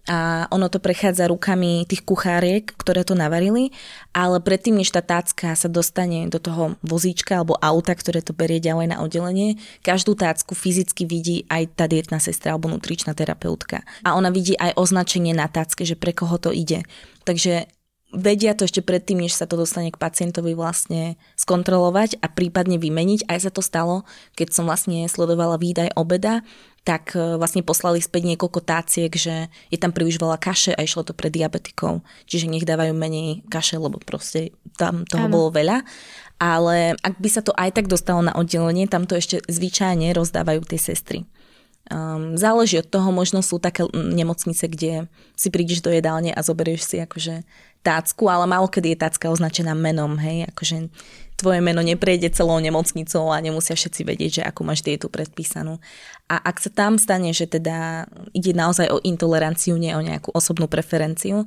a 0.06 0.46
ono 0.54 0.70
to 0.70 0.78
prechádza 0.78 1.26
rukami 1.26 1.82
tých 1.90 2.06
kucháriek, 2.06 2.70
ktoré 2.78 3.02
to 3.02 3.18
navarili, 3.18 3.74
ale 4.14 4.38
predtým, 4.38 4.78
než 4.78 4.94
tá 4.94 5.02
tácka 5.02 5.58
sa 5.58 5.66
dostane 5.66 6.30
do 6.30 6.38
toho 6.38 6.78
vozíčka 6.86 7.42
alebo 7.42 7.58
auta, 7.58 7.90
ktoré 7.90 8.22
to 8.22 8.30
berie 8.30 8.62
ďalej 8.62 8.94
na 8.94 9.02
oddelenie, 9.02 9.58
každú 9.82 10.14
tácku 10.14 10.54
fyzicky 10.54 11.04
vidí 11.04 11.42
aj 11.50 11.74
tá 11.74 11.84
dietná 11.90 12.22
sestra 12.22 12.54
alebo 12.54 12.70
nutričná 12.70 13.18
terapeutka. 13.18 13.82
A 14.06 14.14
ona 14.14 14.30
vidí 14.30 14.54
aj 14.54 14.78
označenie 14.78 15.34
na 15.34 15.50
tácke, 15.50 15.82
že 15.82 15.98
pre 15.98 16.14
koho 16.14 16.38
to 16.38 16.54
ide. 16.54 16.86
Takže 17.26 17.66
vedia 18.14 18.54
to 18.54 18.66
ešte 18.66 18.82
predtým, 18.82 19.22
než 19.22 19.34
sa 19.34 19.50
to 19.50 19.58
dostane 19.58 19.90
k 19.90 19.98
pacientovi 19.98 20.54
vlastne 20.54 21.18
skontrolovať 21.34 22.22
a 22.22 22.30
prípadne 22.30 22.78
vymeniť. 22.78 23.26
Aj 23.26 23.38
sa 23.42 23.50
to 23.50 23.64
stalo, 23.64 24.06
keď 24.38 24.54
som 24.54 24.64
vlastne 24.66 25.06
sledovala 25.10 25.58
výdaj 25.58 25.94
obeda, 25.98 26.46
tak 26.86 27.18
e, 27.18 27.34
vlastne 27.34 27.66
poslali 27.66 27.98
späť 27.98 28.30
niekoľko 28.30 28.60
táciek, 28.62 29.10
že 29.10 29.50
je 29.74 29.78
tam 29.78 29.90
príliš 29.90 30.22
veľa 30.22 30.38
kaše 30.38 30.70
a 30.78 30.86
išlo 30.86 31.02
to 31.02 31.18
pre 31.18 31.34
diabetikov. 31.34 32.06
Čiže 32.30 32.46
nech 32.46 32.62
dávajú 32.62 32.94
menej 32.94 33.42
kaše, 33.50 33.82
lebo 33.82 33.98
proste 33.98 34.54
tam 34.78 35.02
toho 35.02 35.26
ano. 35.26 35.34
bolo 35.34 35.48
veľa. 35.50 35.82
Ale 36.38 36.94
ak 37.02 37.18
by 37.18 37.28
sa 37.32 37.42
to 37.42 37.50
aj 37.58 37.74
tak 37.74 37.90
dostalo 37.90 38.22
na 38.22 38.36
oddelenie, 38.38 38.86
tam 38.86 39.10
to 39.10 39.18
ešte 39.18 39.42
zvyčajne 39.50 40.14
rozdávajú 40.14 40.62
tie 40.68 40.78
sestry. 40.78 41.26
Um, 41.86 42.34
záleží 42.34 42.82
od 42.82 42.90
toho, 42.90 43.14
možno 43.14 43.46
sú 43.46 43.62
také 43.62 43.86
nemocnice, 43.94 44.66
kde 44.66 45.06
si 45.38 45.54
prídeš 45.54 45.86
do 45.86 45.94
jedálne 45.94 46.34
a 46.34 46.42
zoberieš 46.42 46.82
si 46.82 46.96
akože 46.98 47.46
tácku, 47.86 48.26
ale 48.26 48.50
málo 48.50 48.66
kedy 48.66 48.98
je 48.98 49.02
tácka 49.06 49.30
označená 49.30 49.78
menom, 49.78 50.18
hej, 50.18 50.50
akože 50.50 50.90
tvoje 51.38 51.60
meno 51.62 51.84
neprejde 51.84 52.32
celou 52.34 52.58
nemocnicou 52.58 53.30
a 53.30 53.38
nemusia 53.38 53.78
všetci 53.78 54.02
vedieť, 54.02 54.30
že 54.40 54.42
ako 54.42 54.60
máš 54.66 54.82
dietu 54.82 55.06
predpísanú. 55.06 55.78
A 56.26 56.42
ak 56.42 56.58
sa 56.58 56.70
tam 56.72 56.98
stane, 56.98 57.30
že 57.30 57.46
teda 57.46 58.08
ide 58.32 58.56
naozaj 58.56 58.90
o 58.90 58.98
intoleranciu, 59.04 59.76
nie 59.78 59.92
o 59.94 60.02
nejakú 60.02 60.32
osobnú 60.32 60.66
preferenciu, 60.66 61.46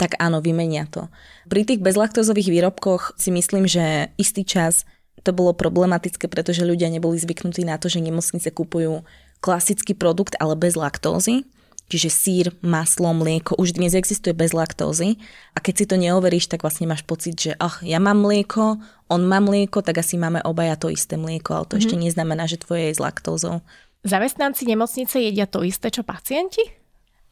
tak 0.00 0.16
áno, 0.18 0.40
vymenia 0.40 0.88
to. 0.88 1.12
Pri 1.46 1.68
tých 1.68 1.84
bezlaktózových 1.84 2.48
výrobkoch 2.48 3.18
si 3.20 3.34
myslím, 3.34 3.68
že 3.68 4.10
istý 4.16 4.42
čas 4.46 4.88
to 5.26 5.34
bolo 5.34 5.52
problematické, 5.52 6.30
pretože 6.30 6.64
ľudia 6.64 6.88
neboli 6.88 7.18
zvyknutí 7.18 7.66
na 7.66 7.76
to, 7.76 7.90
že 7.90 8.00
nemocnice 8.00 8.48
kupujú 8.54 9.04
klasický 9.44 9.92
produkt, 9.92 10.38
ale 10.38 10.54
bez 10.54 10.78
laktózy. 10.78 11.44
Čiže 11.88 12.08
sír, 12.12 12.46
maslo, 12.60 13.16
mlieko 13.16 13.56
už 13.56 13.80
dnes 13.80 13.96
existuje 13.96 14.36
bez 14.36 14.52
laktózy 14.52 15.16
a 15.56 15.58
keď 15.64 15.74
si 15.74 15.84
to 15.88 15.96
neoveríš, 15.96 16.52
tak 16.52 16.60
vlastne 16.60 16.84
máš 16.84 17.00
pocit, 17.00 17.32
že 17.32 17.52
ach, 17.56 17.80
ja 17.80 17.96
mám 17.96 18.20
mlieko, 18.20 18.76
on 19.08 19.20
má 19.24 19.40
mlieko, 19.40 19.80
tak 19.80 20.04
asi 20.04 20.20
máme 20.20 20.44
obaja 20.44 20.76
to 20.76 20.92
isté 20.92 21.16
mlieko, 21.16 21.56
ale 21.56 21.64
to 21.64 21.80
mm-hmm. 21.80 21.82
ešte 21.88 21.96
neznamená, 21.96 22.44
že 22.44 22.60
tvoje 22.60 22.92
je 22.92 22.96
s 22.96 23.00
laktózou. 23.00 23.64
Zamestnanci 24.04 24.68
nemocnice 24.68 25.16
jedia 25.18 25.48
to 25.48 25.64
isté, 25.64 25.88
čo 25.88 26.04
pacienti? 26.04 26.77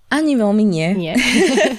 Ani 0.06 0.38
veľmi 0.38 0.62
nie. 0.62 0.88
Nie. 0.94 1.14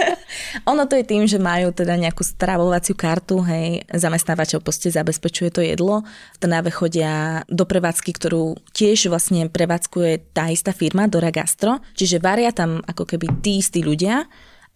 ono 0.72 0.84
to 0.84 1.00
je 1.00 1.08
tým, 1.08 1.24
že 1.24 1.40
majú 1.40 1.72
teda 1.72 1.96
nejakú 1.96 2.28
stravovaciu 2.28 2.92
kartu, 2.92 3.40
hej, 3.40 3.88
zamestnávateľ 3.88 4.60
poste 4.60 4.92
zabezpečuje 4.92 5.48
to 5.48 5.64
jedlo. 5.64 6.04
V 6.36 6.38
Trnave 6.44 6.68
chodia 6.68 7.48
do 7.48 7.64
prevádzky, 7.64 8.12
ktorú 8.12 8.60
tiež 8.76 9.08
vlastne 9.08 9.48
prevádzkuje 9.48 10.36
tá 10.36 10.52
istá 10.52 10.76
firma, 10.76 11.08
Dora 11.08 11.32
Gastro, 11.32 11.80
čiže 11.96 12.20
varia 12.20 12.52
tam 12.52 12.84
ako 12.84 13.08
keby 13.16 13.40
tí 13.40 13.64
istí 13.64 13.80
ľudia 13.80 14.28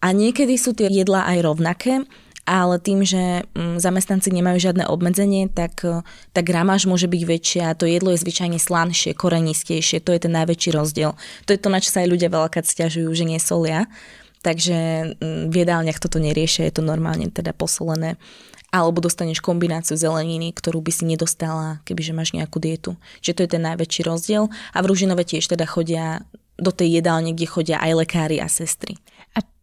a 0.02 0.06
niekedy 0.10 0.56
sú 0.56 0.72
tie 0.72 0.88
jedlá 0.88 1.28
aj 1.28 1.38
rovnaké, 1.44 2.02
ale 2.42 2.82
tým, 2.82 3.06
že 3.06 3.46
mm, 3.54 3.78
zamestnanci 3.78 4.34
nemajú 4.34 4.58
žiadne 4.58 4.90
obmedzenie, 4.90 5.46
tak 5.46 5.86
e, 5.86 6.02
tá 6.34 6.40
gramáž 6.42 6.90
môže 6.90 7.06
byť 7.06 7.22
väčšia, 7.22 7.78
to 7.78 7.86
jedlo 7.86 8.10
je 8.10 8.18
zvyčajne 8.18 8.58
slanšie, 8.58 9.14
korenistejšie, 9.14 10.02
to 10.02 10.10
je 10.10 10.26
ten 10.26 10.34
najväčší 10.34 10.74
rozdiel. 10.74 11.14
To 11.46 11.50
je 11.54 11.60
to, 11.62 11.70
na 11.70 11.78
čo 11.78 11.94
sa 11.94 12.02
aj 12.02 12.10
ľudia 12.10 12.34
veľakrát 12.34 12.66
stiažujú, 12.66 13.06
že 13.14 13.24
nie 13.24 13.38
solia. 13.38 13.86
Takže 14.42 14.78
mm, 15.22 15.54
v 15.54 15.54
jedálniach 15.54 16.02
toto 16.02 16.18
neriešia, 16.18 16.66
je 16.66 16.74
to 16.74 16.82
normálne 16.82 17.30
teda 17.30 17.54
posolené. 17.54 18.18
Alebo 18.74 19.04
dostaneš 19.04 19.38
kombináciu 19.38 19.94
zeleniny, 19.94 20.50
ktorú 20.50 20.82
by 20.82 20.90
si 20.90 21.04
nedostala, 21.06 21.78
kebyže 21.86 22.16
máš 22.16 22.34
nejakú 22.34 22.58
dietu. 22.58 22.98
Čiže 23.22 23.36
to 23.38 23.42
je 23.46 23.50
ten 23.54 23.62
najväčší 23.62 24.02
rozdiel. 24.08 24.50
A 24.74 24.78
v 24.82 24.88
Ružinove 24.90 25.22
tiež 25.22 25.46
teda 25.46 25.68
chodia 25.68 26.26
do 26.58 26.72
tej 26.74 26.98
jedálne, 26.98 27.36
kde 27.36 27.46
chodia 27.46 27.76
aj 27.78 28.02
lekári 28.02 28.40
a 28.40 28.48
sestry. 28.48 28.98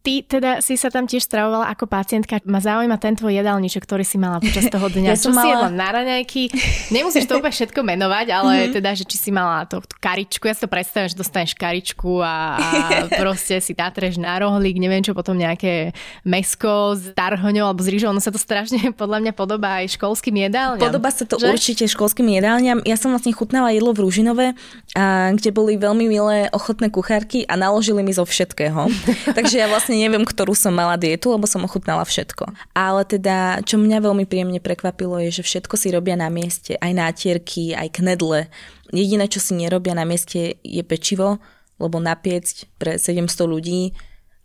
Ty 0.00 0.14
teda 0.24 0.50
si 0.64 0.80
sa 0.80 0.88
tam 0.88 1.04
tiež 1.04 1.28
stravovala 1.28 1.68
ako 1.76 1.84
pacientka. 1.84 2.40
Ma 2.48 2.56
zaujíma 2.56 2.96
ten 2.96 3.20
tvoj 3.20 3.36
jedálniček, 3.36 3.84
ktorý 3.84 4.00
si 4.00 4.16
mala 4.16 4.40
počas 4.40 4.64
toho 4.72 4.88
dňa. 4.88 5.12
ja 5.12 5.16
Čo 5.20 5.28
mala... 5.28 5.44
si 5.44 5.48
jedla 5.52 5.68
na 5.68 5.88
raňajky? 5.92 6.42
Nemusíš 6.88 7.28
to 7.28 7.36
úplne 7.36 7.52
všetko 7.52 7.80
menovať, 7.84 8.26
ale 8.32 8.52
mm-hmm. 8.52 8.74
teda, 8.80 8.90
že 8.96 9.04
či 9.04 9.16
si 9.20 9.30
mala 9.30 9.68
to, 9.68 9.84
tú 9.84 9.96
karičku. 10.00 10.48
Ja 10.48 10.56
si 10.56 10.64
to 10.64 10.72
predstavím, 10.72 11.12
že 11.12 11.20
dostaneš 11.20 11.52
karičku 11.52 12.24
a, 12.24 12.56
a 12.56 12.68
proste 13.20 13.60
si 13.60 13.76
tátreš 13.76 14.16
na 14.16 14.40
rohlík, 14.40 14.80
neviem 14.80 15.04
čo, 15.04 15.12
potom 15.12 15.36
nejaké 15.36 15.92
mesko 16.24 16.96
s 16.96 17.12
tarhoňou 17.12 17.68
alebo 17.68 17.84
s 17.84 17.88
rýžou. 17.92 18.08
Ono 18.16 18.24
sa 18.24 18.32
to 18.32 18.40
strašne 18.40 18.80
podľa 19.00 19.20
mňa 19.20 19.32
podobá 19.36 19.84
aj 19.84 20.00
školským 20.00 20.48
jedálňam. 20.48 20.80
Podobá 20.80 21.12
sa 21.12 21.28
to 21.28 21.36
že? 21.36 21.52
určite 21.52 21.84
školským 21.84 22.24
jedálňam. 22.40 22.80
Ja 22.88 22.96
som 22.96 23.12
vlastne 23.12 23.36
chutnala 23.36 23.68
jedlo 23.76 23.92
v 23.92 24.08
Rúžinove, 24.08 24.46
a, 24.96 25.36
kde 25.36 25.50
boli 25.52 25.76
veľmi 25.76 26.08
milé, 26.08 26.48
ochotné 26.56 26.88
kuchárky 26.88 27.44
a 27.44 27.54
naložili 27.60 28.00
mi 28.00 28.16
zo 28.16 28.24
všetkého. 28.24 28.88
Takže 29.36 29.60
ja 29.60 29.68
vlastne 29.68 29.89
vlastne 29.90 30.06
neviem, 30.06 30.22
ktorú 30.22 30.54
som 30.54 30.70
mala 30.70 30.94
dietu, 30.94 31.34
lebo 31.34 31.50
som 31.50 31.66
ochutnala 31.66 32.06
všetko. 32.06 32.54
Ale 32.78 33.02
teda, 33.02 33.58
čo 33.66 33.74
mňa 33.74 34.06
veľmi 34.06 34.22
príjemne 34.22 34.62
prekvapilo, 34.62 35.18
je, 35.26 35.42
že 35.42 35.42
všetko 35.42 35.74
si 35.74 35.90
robia 35.90 36.14
na 36.14 36.30
mieste, 36.30 36.78
aj 36.78 36.92
nátierky, 36.94 37.74
aj 37.74 37.98
knedle. 37.98 38.46
Jediné, 38.94 39.26
čo 39.26 39.42
si 39.42 39.58
nerobia 39.58 39.98
na 39.98 40.06
mieste, 40.06 40.62
je 40.62 40.82
pečivo, 40.86 41.42
lebo 41.82 41.98
napiecť 41.98 42.78
pre 42.78 43.02
700 43.02 43.26
ľudí 43.50 43.90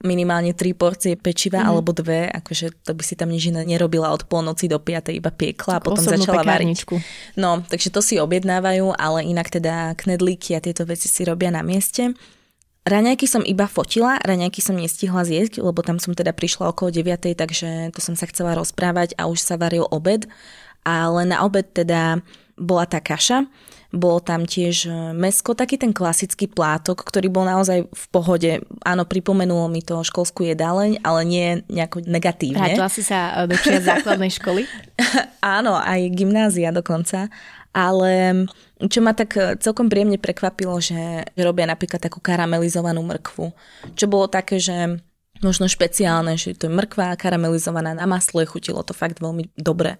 minimálne 0.01 0.51
3 0.51 0.75
porcie 0.75 1.13
pečiva 1.15 1.63
mm. 1.63 1.67
alebo 1.71 1.95
dve, 1.95 2.27
akože 2.27 2.83
to 2.83 2.91
by 2.91 3.03
si 3.05 3.15
tam 3.15 3.31
nič 3.31 3.47
iné 3.47 3.63
nerobila 3.63 4.11
od 4.11 4.27
polnoci 4.27 4.67
do 4.67 4.75
5. 4.75 5.13
iba 5.15 5.31
piekla 5.31 5.79
a 5.79 5.81
potom 5.81 6.03
začala 6.03 6.43
pekárničku. 6.43 6.99
variť. 6.99 7.39
No, 7.39 7.63
takže 7.63 7.89
to 7.95 8.03
si 8.03 8.19
objednávajú, 8.19 8.91
ale 8.91 9.23
inak 9.23 9.49
teda 9.49 9.95
knedlíky 9.95 10.53
a 10.53 10.59
tieto 10.59 10.83
veci 10.83 11.07
si 11.07 11.23
robia 11.23 11.49
na 11.49 11.63
mieste. 11.63 12.11
Raňajky 12.85 13.25
som 13.25 13.41
iba 13.41 13.65
fotila, 13.65 14.21
raňajky 14.21 14.61
som 14.61 14.77
nestihla 14.77 15.25
zjesť, 15.25 15.57
lebo 15.57 15.81
tam 15.81 15.97
som 15.97 16.13
teda 16.13 16.37
prišla 16.37 16.69
okolo 16.69 16.93
9, 16.93 17.33
takže 17.33 17.89
to 17.89 17.97
som 17.97 18.13
sa 18.13 18.29
chcela 18.29 18.53
rozprávať 18.53 19.17
a 19.17 19.25
už 19.25 19.41
sa 19.41 19.57
varil 19.57 19.89
obed. 19.89 20.29
Ale 20.85 21.25
na 21.25 21.41
obed 21.41 21.65
teda 21.73 22.21
bola 22.53 22.85
tá 22.85 23.01
kaša, 23.01 23.49
bolo 23.95 24.19
tam 24.19 24.43
tiež 24.43 24.75
e, 24.85 24.91
mesko, 25.15 25.55
taký 25.55 25.79
ten 25.79 25.95
klasický 25.95 26.51
plátok, 26.51 27.01
ktorý 27.01 27.31
bol 27.31 27.47
naozaj 27.47 27.87
v 27.87 28.05
pohode. 28.11 28.51
Áno, 28.83 29.07
pripomenulo 29.07 29.71
mi 29.71 29.79
to 29.79 30.03
školskú 30.03 30.43
jedáleň, 30.45 30.99
ale 31.01 31.21
nie 31.23 31.47
nejako 31.71 32.03
negatívne. 32.03 32.75
Vrátila 32.75 32.91
si 32.91 33.01
sa 33.01 33.47
e, 33.47 33.49
do 33.49 33.55
základnej 33.95 34.31
školy? 34.35 34.67
Áno, 35.39 35.79
aj 35.79 36.11
gymnázia 36.11 36.75
dokonca 36.75 37.31
ale 37.75 38.47
čo 38.87 39.03
ma 39.03 39.11
tak 39.11 39.35
eh, 39.35 39.59
celkom 39.59 39.91
príjemne 39.91 40.15
prekvapilo, 40.15 40.79
že 40.79 41.27
robia 41.35 41.67
napríklad 41.67 41.99
takú 41.99 42.23
karamelizovanú 42.23 43.03
mrkvu, 43.03 43.51
čo 43.99 44.05
bolo 44.07 44.31
také, 44.31 44.63
že 44.63 45.03
možno 45.43 45.67
špeciálne, 45.67 46.39
že 46.39 46.55
to 46.55 46.71
je 46.71 46.73
mrkva 46.73 47.19
karamelizovaná 47.19 47.91
na 47.91 48.07
masle, 48.07 48.47
chutilo 48.47 48.79
to 48.87 48.95
fakt 48.95 49.19
veľmi 49.19 49.51
dobre. 49.59 49.99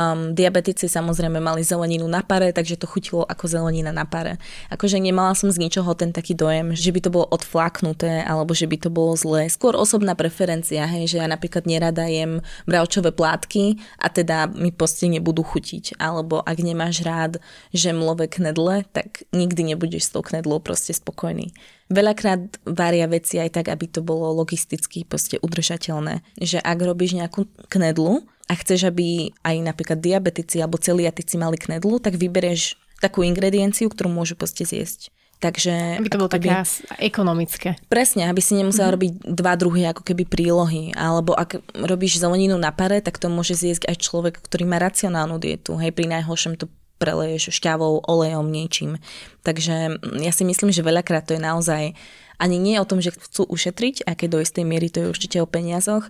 Um, 0.00 0.32
diabetici 0.32 0.88
samozrejme 0.88 1.44
mali 1.44 1.60
zeleninu 1.60 2.08
na 2.08 2.24
pare, 2.24 2.56
takže 2.56 2.80
to 2.80 2.88
chutilo 2.88 3.20
ako 3.28 3.44
zelenina 3.44 3.92
na 3.92 4.08
pare. 4.08 4.40
Akože 4.72 4.96
nemala 4.96 5.36
som 5.36 5.52
z 5.52 5.60
ničoho 5.60 5.92
ten 5.92 6.08
taký 6.08 6.32
dojem, 6.32 6.72
že 6.72 6.88
by 6.88 7.04
to 7.04 7.12
bolo 7.12 7.28
odflaknuté 7.28 8.24
alebo 8.24 8.56
že 8.56 8.64
by 8.64 8.80
to 8.80 8.88
bolo 8.88 9.12
zlé. 9.12 9.52
Skôr 9.52 9.76
osobná 9.76 10.16
preferencia, 10.16 10.88
hej, 10.88 11.04
že 11.04 11.16
ja 11.20 11.28
napríklad 11.28 11.68
nerada 11.68 12.08
jem 12.08 12.40
bravčové 12.64 13.12
plátky 13.12 13.76
a 14.00 14.08
teda 14.08 14.48
mi 14.48 14.72
proste 14.72 15.04
nebudú 15.04 15.44
chutiť. 15.44 16.00
Alebo 16.00 16.40
ak 16.40 16.56
nemáš 16.64 17.04
rád 17.04 17.36
žemlové 17.76 18.24
knedle, 18.32 18.88
tak 18.96 19.28
nikdy 19.36 19.76
nebudeš 19.76 20.08
s 20.08 20.12
tou 20.16 20.24
knedlou 20.24 20.64
proste 20.64 20.96
spokojný. 20.96 21.52
Veľakrát 21.92 22.62
varia 22.64 23.04
veci 23.04 23.36
aj 23.36 23.52
tak, 23.52 23.66
aby 23.68 23.84
to 23.84 24.00
bolo 24.00 24.32
logisticky 24.32 25.04
proste 25.04 25.36
udržateľné. 25.44 26.24
Že 26.40 26.64
ak 26.64 26.78
robíš 26.80 27.20
nejakú 27.20 27.50
knedlu, 27.68 28.24
a 28.50 28.52
chceš, 28.58 28.90
aby 28.90 29.30
aj 29.46 29.56
napríklad 29.62 30.02
diabetici 30.02 30.58
alebo 30.58 30.82
celiatici 30.82 31.38
mali 31.38 31.54
knedlu, 31.54 32.02
tak 32.02 32.18
vyberieš 32.18 32.74
takú 32.98 33.22
ingredienciu, 33.22 33.86
ktorú 33.86 34.10
môžu 34.10 34.34
proste 34.34 34.66
zjesť. 34.66 35.14
Takže... 35.40 35.96
Aby 35.96 36.12
to 36.12 36.20
bolo 36.20 36.28
také 36.28 36.52
ekonomické. 37.00 37.78
Presne, 37.88 38.28
aby 38.28 38.44
si 38.44 38.52
nemusela 38.52 38.92
mm-hmm. 38.92 38.96
robiť 39.00 39.12
dva 39.24 39.54
druhy 39.56 39.88
ako 39.88 40.04
keby 40.04 40.28
prílohy. 40.28 40.92
Alebo 40.92 41.32
ak 41.32 41.64
robíš 41.72 42.20
zeleninu 42.20 42.60
na 42.60 42.68
pare, 42.76 43.00
tak 43.00 43.16
to 43.16 43.32
môže 43.32 43.56
zjesť 43.56 43.88
aj 43.88 44.04
človek, 44.04 44.34
ktorý 44.36 44.68
má 44.68 44.76
racionálnu 44.76 45.40
dietu. 45.40 45.80
Hej, 45.80 45.96
pri 45.96 46.12
najhoršom 46.12 46.60
to 46.60 46.68
preleješ 47.00 47.56
šťavou, 47.56 48.04
olejom, 48.04 48.52
niečím. 48.52 49.00
Takže 49.40 49.96
ja 50.20 50.32
si 50.36 50.44
myslím, 50.44 50.68
že 50.68 50.84
veľakrát 50.84 51.24
to 51.24 51.32
je 51.32 51.40
naozaj 51.40 51.96
ani 52.36 52.56
nie 52.60 52.76
o 52.76 52.84
tom, 52.84 53.00
že 53.00 53.16
chcú 53.16 53.48
ušetriť, 53.48 54.04
aké 54.04 54.28
do 54.28 54.44
istej 54.44 54.68
miery 54.68 54.92
to 54.92 55.04
je 55.04 55.10
určite 55.12 55.40
o 55.40 55.48
peniazoch, 55.48 56.04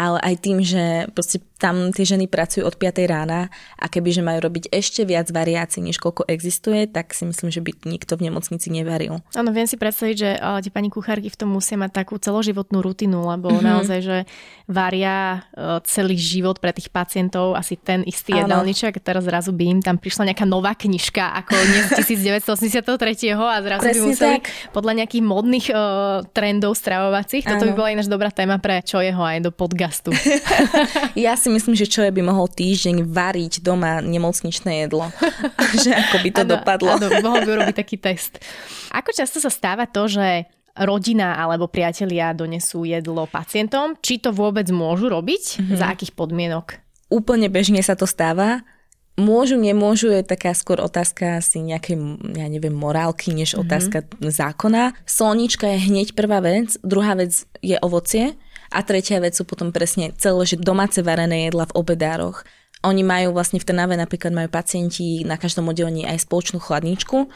ale 0.00 0.16
aj 0.24 0.34
tým, 0.40 0.64
že 0.64 1.12
proste 1.12 1.44
tam 1.60 1.92
tie 1.92 2.08
ženy 2.08 2.24
pracujú 2.24 2.64
od 2.64 2.80
5 2.80 3.04
rána 3.04 3.52
a 3.76 3.86
kebyže 3.86 4.24
majú 4.24 4.48
robiť 4.48 4.72
ešte 4.72 5.04
viac 5.04 5.28
variácií, 5.28 5.84
než 5.84 6.00
koľko 6.00 6.24
existuje, 6.24 6.88
tak 6.88 7.12
si 7.12 7.28
myslím, 7.28 7.52
že 7.52 7.60
by 7.60 7.84
nikto 7.84 8.16
v 8.16 8.32
nemocnici 8.32 8.72
nevaril. 8.72 9.20
Áno, 9.36 9.52
viem 9.52 9.68
si 9.68 9.76
predstaviť, 9.76 10.16
že 10.16 10.30
tie 10.40 10.72
pani 10.72 10.88
kuchárky 10.88 11.28
v 11.28 11.36
tom 11.36 11.52
musia 11.52 11.76
mať 11.76 12.00
takú 12.00 12.16
celoživotnú 12.16 12.80
rutinu, 12.80 13.28
lebo 13.28 13.52
mm-hmm. 13.52 13.68
naozaj, 13.68 14.00
že 14.00 14.16
varia 14.64 15.44
celý 15.84 16.16
život 16.16 16.56
pre 16.62 16.72
tých 16.72 16.88
pacientov 16.88 17.52
asi 17.52 17.76
ten 17.76 18.00
istý 18.08 18.40
jedálniček. 18.40 18.96
Teraz 19.04 19.28
zrazu 19.28 19.52
by 19.52 19.64
im 19.68 19.80
tam 19.84 20.00
prišla 20.00 20.32
nejaká 20.32 20.48
nová 20.48 20.72
knižka 20.72 21.44
ako 21.44 21.52
z 21.52 22.00
1983 22.00 23.36
a 23.36 23.58
zrazu 23.60 23.84
Presne 23.84 24.00
by 24.00 24.08
museli 24.08 24.38
tak. 24.40 24.44
podľa 24.72 24.92
nejakých 25.04 25.24
modných 25.26 25.66
uh, 25.74 26.24
trendov 26.32 26.72
stravovacích. 26.78 27.44
Toto 27.44 27.68
by 27.68 27.72
bola 27.76 27.88
ináč 27.92 28.08
dobrá 28.08 28.32
téma 28.32 28.56
pre 28.62 28.80
čo 28.80 29.02
jeho 29.04 29.20
aj 29.20 29.44
do 29.44 29.50
podcastu. 29.52 30.14
ja 31.26 31.34
si 31.34 31.49
myslím, 31.50 31.74
že 31.74 31.90
čo 31.90 32.06
je 32.06 32.14
by 32.14 32.22
mohol 32.22 32.46
týždeň 32.46 33.10
variť 33.10 33.60
doma 33.60 33.98
nemocničné 34.00 34.86
jedlo. 34.86 35.10
že 35.84 35.90
ako 35.92 36.16
by 36.22 36.28
to 36.30 36.42
ano, 36.46 36.50
dopadlo. 36.56 36.90
Áno, 36.96 37.06
mohol 37.20 37.40
by 37.44 37.50
urobiť 37.60 37.76
taký 37.76 37.96
test. 37.98 38.38
Ako 38.94 39.10
často 39.12 39.42
sa 39.42 39.50
stáva 39.52 39.90
to, 39.90 40.06
že 40.06 40.48
rodina 40.78 41.36
alebo 41.36 41.66
priatelia 41.66 42.32
donesú 42.32 42.86
jedlo 42.86 43.26
pacientom? 43.26 43.98
Či 43.98 44.22
to 44.22 44.30
vôbec 44.30 44.66
môžu 44.70 45.10
robiť? 45.10 45.60
Mm-hmm. 45.60 45.76
Za 45.76 45.86
akých 45.92 46.12
podmienok? 46.14 46.78
Úplne 47.10 47.50
bežne 47.50 47.82
sa 47.82 47.98
to 47.98 48.06
stáva. 48.06 48.62
Môžu, 49.18 49.60
nemôžu 49.60 50.08
je 50.08 50.24
taká 50.24 50.56
skôr 50.56 50.80
otázka 50.80 51.44
asi 51.44 51.60
nejakej, 51.60 51.98
ja 52.40 52.46
neviem, 52.48 52.72
morálky, 52.72 53.34
než 53.36 53.52
mm-hmm. 53.52 53.64
otázka 53.66 53.98
zákona. 54.22 54.96
Solnička 55.04 55.68
je 55.76 55.78
hneď 55.90 56.16
prvá 56.16 56.40
vec, 56.40 56.78
druhá 56.80 57.18
vec 57.18 57.44
je 57.60 57.76
ovocie 57.82 58.38
a 58.70 58.78
tretia 58.86 59.18
vec 59.18 59.34
sú 59.34 59.42
potom 59.42 59.74
presne 59.74 60.14
celé, 60.14 60.42
že 60.46 60.56
domáce 60.58 61.02
varené 61.02 61.50
jedla 61.50 61.66
v 61.66 61.76
obedároch. 61.76 62.46
Oni 62.80 63.04
majú 63.04 63.36
vlastne 63.36 63.60
v 63.60 63.66
Trnave 63.68 63.98
napríklad 63.98 64.32
majú 64.32 64.48
pacienti 64.48 65.26
na 65.26 65.36
každom 65.36 65.68
oddelení 65.68 66.08
aj 66.08 66.24
spoločnú 66.24 66.62
chladničku 66.62 67.28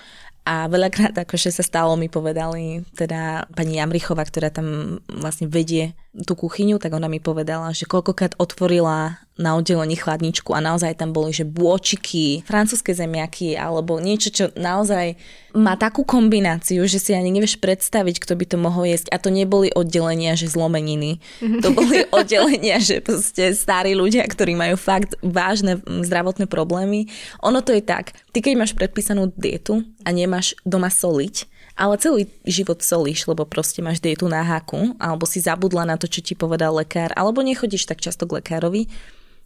a 0.48 0.68
veľakrát 0.68 1.12
akože 1.12 1.52
sa 1.52 1.64
stalo, 1.64 1.96
mi 2.00 2.08
povedali, 2.08 2.84
teda 2.96 3.48
pani 3.52 3.76
Jamrichová, 3.76 4.24
ktorá 4.24 4.48
tam 4.48 5.00
vlastne 5.08 5.48
vedie 5.48 5.92
tú 6.22 6.38
kuchyňu, 6.38 6.78
tak 6.78 6.94
ona 6.94 7.10
mi 7.10 7.18
povedala, 7.18 7.74
že 7.74 7.90
koľkokrát 7.90 8.38
otvorila 8.38 9.18
na 9.34 9.58
oddelení 9.58 9.98
chladničku 9.98 10.54
a 10.54 10.62
naozaj 10.62 10.94
tam 10.94 11.10
boli, 11.10 11.34
že 11.34 11.42
bôčiky, 11.42 12.46
francúzske 12.46 12.94
zemiaky 12.94 13.58
alebo 13.58 13.98
niečo, 13.98 14.30
čo 14.30 14.44
naozaj 14.54 15.18
má 15.58 15.74
takú 15.74 16.06
kombináciu, 16.06 16.86
že 16.86 17.02
si 17.02 17.18
ani 17.18 17.34
nevieš 17.34 17.58
predstaviť, 17.58 18.22
kto 18.22 18.38
by 18.38 18.44
to 18.46 18.56
mohol 18.62 18.86
jesť. 18.86 19.10
A 19.10 19.18
to 19.18 19.34
neboli 19.34 19.74
oddelenia, 19.74 20.38
že 20.38 20.54
zlomeniny. 20.54 21.18
To 21.66 21.74
boli 21.74 22.06
oddelenia, 22.14 22.78
že 22.78 23.02
proste 23.02 23.50
starí 23.58 23.98
ľudia, 23.98 24.22
ktorí 24.22 24.54
majú 24.54 24.78
fakt 24.78 25.18
vážne 25.18 25.82
zdravotné 25.82 26.46
problémy. 26.46 27.10
Ono 27.42 27.58
to 27.58 27.74
je 27.74 27.82
tak, 27.82 28.14
ty 28.30 28.38
keď 28.38 28.54
máš 28.54 28.78
predpísanú 28.78 29.34
dietu 29.34 29.82
a 30.06 30.14
nemáš 30.14 30.54
doma 30.62 30.94
soliť, 30.94 31.53
ale 31.74 31.98
celý 31.98 32.30
život 32.46 32.78
solíš, 32.78 33.26
lebo 33.26 33.42
proste 33.42 33.82
máš 33.82 33.98
dietu 33.98 34.30
na 34.30 34.46
háku, 34.46 34.94
alebo 34.98 35.26
si 35.26 35.42
zabudla 35.42 35.82
na 35.82 35.98
to, 35.98 36.06
čo 36.06 36.22
ti 36.22 36.38
povedal 36.38 36.74
lekár, 36.74 37.10
alebo 37.18 37.42
nechodíš 37.42 37.90
tak 37.90 37.98
často 37.98 38.26
k 38.30 38.38
lekárovi, 38.42 38.86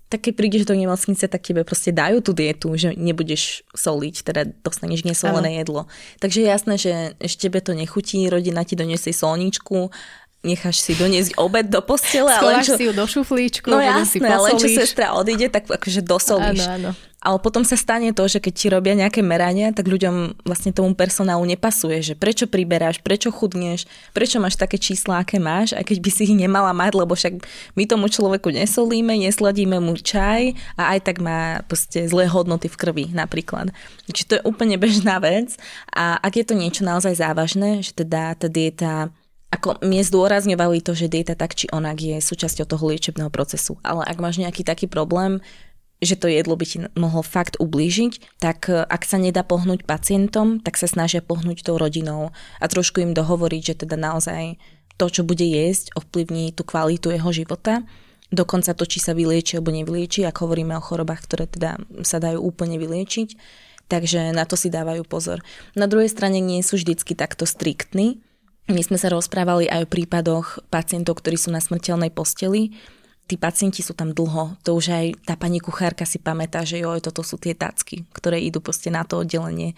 tak 0.09 0.25
keď 0.25 0.33
prídeš 0.41 0.65
do 0.65 0.73
nemocnice, 0.73 1.29
tak 1.29 1.45
tebe 1.45 1.69
proste 1.69 1.93
dajú 1.93 2.25
tú 2.25 2.33
dietu, 2.33 2.73
že 2.81 2.97
nebudeš 2.97 3.61
soliť, 3.77 4.25
teda 4.25 4.41
dostaneš 4.65 5.05
nesolené 5.05 5.61
jedlo. 5.61 5.85
Takže 6.17 6.41
jasné, 6.49 6.81
že 6.81 6.93
ešte 7.21 7.53
to 7.61 7.77
nechutí, 7.77 8.25
rodina 8.33 8.65
ti 8.65 8.73
doniesie 8.73 9.13
solničku 9.13 9.93
necháš 10.47 10.79
si 10.79 10.95
doniesť 10.95 11.35
obed 11.35 11.67
do 11.67 11.83
postele. 11.83 12.31
Schováš 12.31 12.71
čo... 12.71 12.77
si 12.79 12.85
ju 12.87 12.93
do 12.95 13.07
šuflíčku, 13.11 13.67
no 13.71 13.83
jasné, 13.83 14.23
len 14.23 14.55
čo 14.55 14.71
sestra 14.71 15.19
odíde, 15.19 15.51
tak 15.51 15.67
akože 15.67 16.01
dosolíš. 16.07 16.63
Áno, 16.63 16.95
áno. 16.95 17.09
Ale 17.19 17.43
potom 17.43 17.67
sa 17.67 17.75
stane 17.75 18.15
to, 18.15 18.31
že 18.31 18.39
keď 18.39 18.53
ti 18.55 18.67
robia 18.71 18.95
nejaké 18.95 19.27
merania, 19.27 19.75
tak 19.75 19.91
ľuďom 19.91 20.47
vlastne 20.47 20.71
tomu 20.71 20.95
personálu 20.95 21.43
nepasuje, 21.51 21.99
že 21.99 22.15
prečo 22.15 22.47
priberáš, 22.47 23.03
prečo 23.03 23.35
chudneš, 23.35 23.91
prečo 24.15 24.39
máš 24.39 24.55
také 24.55 24.79
čísla, 24.79 25.27
aké 25.27 25.43
máš, 25.43 25.75
aj 25.75 25.83
keď 25.83 25.99
by 25.99 26.11
si 26.15 26.31
ich 26.31 26.35
nemala 26.39 26.71
mať, 26.71 26.95
lebo 26.95 27.19
však 27.19 27.43
my 27.75 27.85
tomu 27.91 28.07
človeku 28.07 28.55
nesolíme, 28.55 29.19
nesladíme 29.19 29.83
mu 29.83 29.99
čaj 29.99 30.55
a 30.79 30.95
aj 30.95 31.11
tak 31.11 31.19
má 31.19 31.67
proste 31.67 32.07
zlé 32.07 32.31
hodnoty 32.31 32.71
v 32.71 32.79
krvi 32.79 33.05
napríklad. 33.11 33.75
Čiže 34.07 34.29
to 34.31 34.35
je 34.39 34.47
úplne 34.47 34.79
bežná 34.79 35.19
vec 35.19 35.59
a 35.91 36.23
ak 36.23 36.39
je 36.39 36.45
to 36.47 36.55
niečo 36.55 36.87
naozaj 36.87 37.19
závažné, 37.19 37.83
že 37.83 37.99
teda 37.99 38.39
tá 38.39 38.47
dieta 38.47 39.11
ako 39.49 39.81
mne 39.81 40.05
zdôrazňovali 40.05 40.85
to, 40.85 40.93
že 40.93 41.09
dieta 41.09 41.33
tak 41.33 41.57
či 41.57 41.73
onak 41.73 41.97
je 42.01 42.21
súčasťou 42.21 42.69
toho 42.69 42.85
liečebného 42.93 43.33
procesu. 43.33 43.81
Ale 43.81 44.05
ak 44.05 44.21
máš 44.21 44.37
nejaký 44.37 44.61
taký 44.61 44.85
problém, 44.85 45.41
že 45.99 46.15
to 46.15 46.31
jedlo 46.31 46.55
by 46.55 46.67
ti 46.69 46.79
mohlo 46.95 47.27
fakt 47.27 47.59
ublížiť, 47.59 48.39
tak 48.39 48.71
e, 48.71 48.87
ak 48.87 49.03
sa 49.03 49.19
nedá 49.19 49.43
pohnúť 49.43 49.83
pacientom, 49.83 50.63
tak 50.63 50.79
sa 50.79 50.87
snažia 50.87 51.19
pohnúť 51.19 51.67
tou 51.67 51.75
rodinou 51.75 52.31
a 52.63 52.65
trošku 52.71 53.03
im 53.03 53.17
dohovoriť, 53.17 53.63
že 53.63 53.75
teda 53.83 53.99
naozaj 53.99 54.63
to, 54.95 55.07
čo 55.11 55.23
bude 55.27 55.43
jesť, 55.43 55.95
ovplyvní 55.99 56.55
tú 56.55 56.63
kvalitu 56.63 57.11
jeho 57.11 57.31
života. 57.35 57.83
Dokonca 58.31 58.77
to, 58.77 58.85
či 58.85 59.01
sa 59.01 59.17
vylieči 59.17 59.59
alebo 59.59 59.75
nevylieči, 59.75 60.23
ak 60.23 60.39
hovoríme 60.45 60.77
o 60.77 60.85
chorobách, 60.85 61.25
ktoré 61.25 61.49
teda 61.49 61.81
sa 62.05 62.21
dajú 62.21 62.45
úplne 62.45 62.77
vyliečiť. 62.77 63.35
Takže 63.89 64.37
na 64.37 64.45
to 64.45 64.53
si 64.53 64.69
dávajú 64.69 65.01
pozor. 65.09 65.41
Na 65.73 65.89
druhej 65.89 66.13
strane 66.13 66.45
nie 66.45 66.61
sú 66.61 66.77
vždycky 66.77 67.17
takto 67.17 67.49
striktní. 67.49 68.21
My 68.69 68.85
sme 68.85 69.01
sa 69.01 69.09
rozprávali 69.09 69.65
aj 69.65 69.89
o 69.89 69.91
prípadoch 69.91 70.61
pacientov, 70.69 71.25
ktorí 71.25 71.41
sú 71.41 71.49
na 71.49 71.57
smrteľnej 71.57 72.13
posteli, 72.13 72.77
tí 73.25 73.41
pacienti 73.41 73.81
sú 73.81 73.97
tam 73.97 74.13
dlho. 74.13 74.61
To 74.65 74.77
už 74.77 74.93
aj 74.93 75.07
tá 75.25 75.41
pani 75.41 75.57
kuchárka 75.57 76.05
si 76.05 76.21
pamätá, 76.21 76.69
že 76.69 76.85
jo, 76.85 76.93
toto 77.01 77.25
sú 77.25 77.41
tie 77.41 77.57
tacky, 77.57 78.05
ktoré 78.13 78.37
idú 78.41 78.61
proste 78.61 78.93
na 78.93 79.09
to 79.09 79.25
oddelenie. 79.25 79.73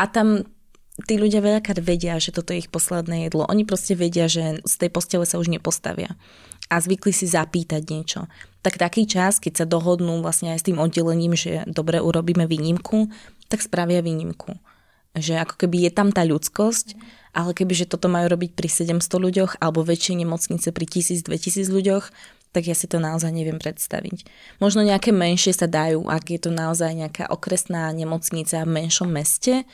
A 0.00 0.08
tam 0.08 0.48
tí 1.08 1.16
ľudia 1.16 1.44
veľakrát 1.44 1.80
vedia, 1.80 2.16
že 2.20 2.32
toto 2.32 2.52
je 2.52 2.64
ich 2.64 2.72
posledné 2.72 3.28
jedlo. 3.28 3.48
Oni 3.48 3.68
proste 3.68 3.96
vedia, 3.96 4.28
že 4.28 4.60
z 4.64 4.74
tej 4.80 4.88
postele 4.92 5.24
sa 5.24 5.40
už 5.40 5.52
nepostavia. 5.52 6.16
A 6.72 6.80
zvykli 6.80 7.12
si 7.12 7.28
zapýtať 7.28 7.84
niečo. 7.84 8.32
Tak 8.64 8.80
taký 8.80 9.04
čas, 9.04 9.40
keď 9.40 9.64
sa 9.64 9.66
dohodnú 9.68 10.24
vlastne 10.24 10.56
aj 10.56 10.64
s 10.64 10.66
tým 10.68 10.80
oddelením, 10.80 11.36
že 11.36 11.68
dobre 11.68 12.00
urobíme 12.00 12.48
výnimku, 12.48 13.12
tak 13.48 13.60
spravia 13.60 14.00
výnimku. 14.00 14.56
Že 15.12 15.44
ako 15.48 15.54
keby 15.64 15.88
je 15.88 15.92
tam 15.92 16.08
tá 16.08 16.24
ľudskosť, 16.24 16.96
ale 17.32 17.56
keby, 17.56 17.72
že 17.72 17.88
toto 17.88 18.12
majú 18.12 18.28
robiť 18.28 18.52
pri 18.52 18.68
700 18.68 19.00
ľuďoch 19.08 19.52
alebo 19.60 19.84
väčšej 19.84 20.24
nemocnice 20.24 20.68
pri 20.70 20.84
1000-2000 20.84 21.72
ľuďoch, 21.72 22.04
tak 22.52 22.68
ja 22.68 22.76
si 22.76 22.84
to 22.84 23.00
naozaj 23.00 23.32
neviem 23.32 23.56
predstaviť. 23.56 24.28
Možno 24.60 24.84
nejaké 24.84 25.08
menšie 25.10 25.56
sa 25.56 25.64
dajú, 25.64 26.04
ak 26.04 26.24
je 26.28 26.40
to 26.40 26.50
naozaj 26.52 26.92
nejaká 26.92 27.32
okresná 27.32 27.88
nemocnica 27.96 28.60
v 28.68 28.84
menšom 28.84 29.08
meste, 29.08 29.64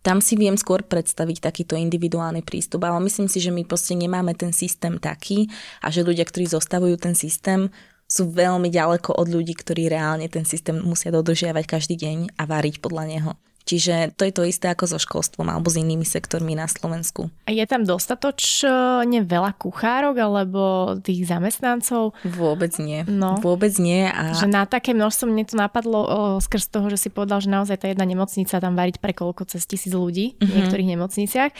tam 0.00 0.24
si 0.24 0.32
viem 0.36 0.56
skôr 0.56 0.80
predstaviť 0.80 1.44
takýto 1.44 1.76
individuálny 1.76 2.40
prístup, 2.40 2.88
ale 2.88 3.04
myslím 3.04 3.28
si, 3.28 3.36
že 3.36 3.52
my 3.52 3.68
proste 3.68 3.92
nemáme 3.92 4.32
ten 4.32 4.52
systém 4.52 4.96
taký 4.96 5.48
a 5.84 5.92
že 5.92 6.04
ľudia, 6.04 6.24
ktorí 6.24 6.48
zostavujú 6.48 6.96
ten 6.96 7.12
systém, 7.12 7.68
sú 8.10 8.32
veľmi 8.32 8.72
ďaleko 8.72 9.14
od 9.14 9.28
ľudí, 9.28 9.54
ktorí 9.54 9.92
reálne 9.92 10.26
ten 10.26 10.48
systém 10.48 10.80
musia 10.80 11.12
dodržiavať 11.12 11.64
každý 11.68 11.94
deň 12.00 12.18
a 12.40 12.42
váriť 12.48 12.80
podľa 12.80 13.04
neho. 13.06 13.32
Čiže 13.70 14.18
to 14.18 14.26
je 14.26 14.34
to 14.34 14.42
isté 14.42 14.66
ako 14.66 14.90
so 14.90 14.98
školstvom 14.98 15.46
alebo 15.46 15.70
s 15.70 15.78
inými 15.78 16.02
sektormi 16.02 16.58
na 16.58 16.66
Slovensku. 16.66 17.30
A 17.46 17.54
je 17.54 17.62
tam 17.70 17.86
dostatočne 17.86 19.22
veľa 19.22 19.54
kuchárok 19.54 20.18
alebo 20.18 20.62
tých 20.98 21.30
zamestnancov? 21.30 22.18
Vôbec 22.26 22.74
nie. 22.82 23.06
No. 23.06 23.38
Vôbec 23.38 23.70
nie. 23.78 24.10
A... 24.10 24.34
Že 24.34 24.50
na 24.50 24.66
také 24.66 24.90
množstvo 24.90 25.30
mne 25.30 25.46
to 25.46 25.54
napadlo 25.54 26.02
o, 26.02 26.08
skrz 26.42 26.66
toho, 26.66 26.90
že 26.90 26.98
si 26.98 27.14
povedal, 27.14 27.38
že 27.38 27.46
naozaj 27.46 27.78
tá 27.78 27.86
jedna 27.86 28.02
nemocnica 28.02 28.58
tam 28.58 28.74
variť 28.74 28.98
pre 28.98 29.14
koľko 29.14 29.46
cez 29.46 29.62
tisíc 29.70 29.94
ľudí 29.94 30.34
mm-hmm. 30.34 30.42
v 30.42 30.50
mhm. 30.50 30.56
niektorých 30.58 30.90
nemocniciach. 30.98 31.52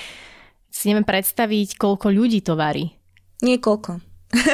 Si 0.67 0.91
neviem 0.91 1.07
predstaviť, 1.07 1.79
koľko 1.79 2.11
ľudí 2.11 2.43
to 2.43 2.59
varí. 2.59 2.91
Niekoľko. 3.47 4.10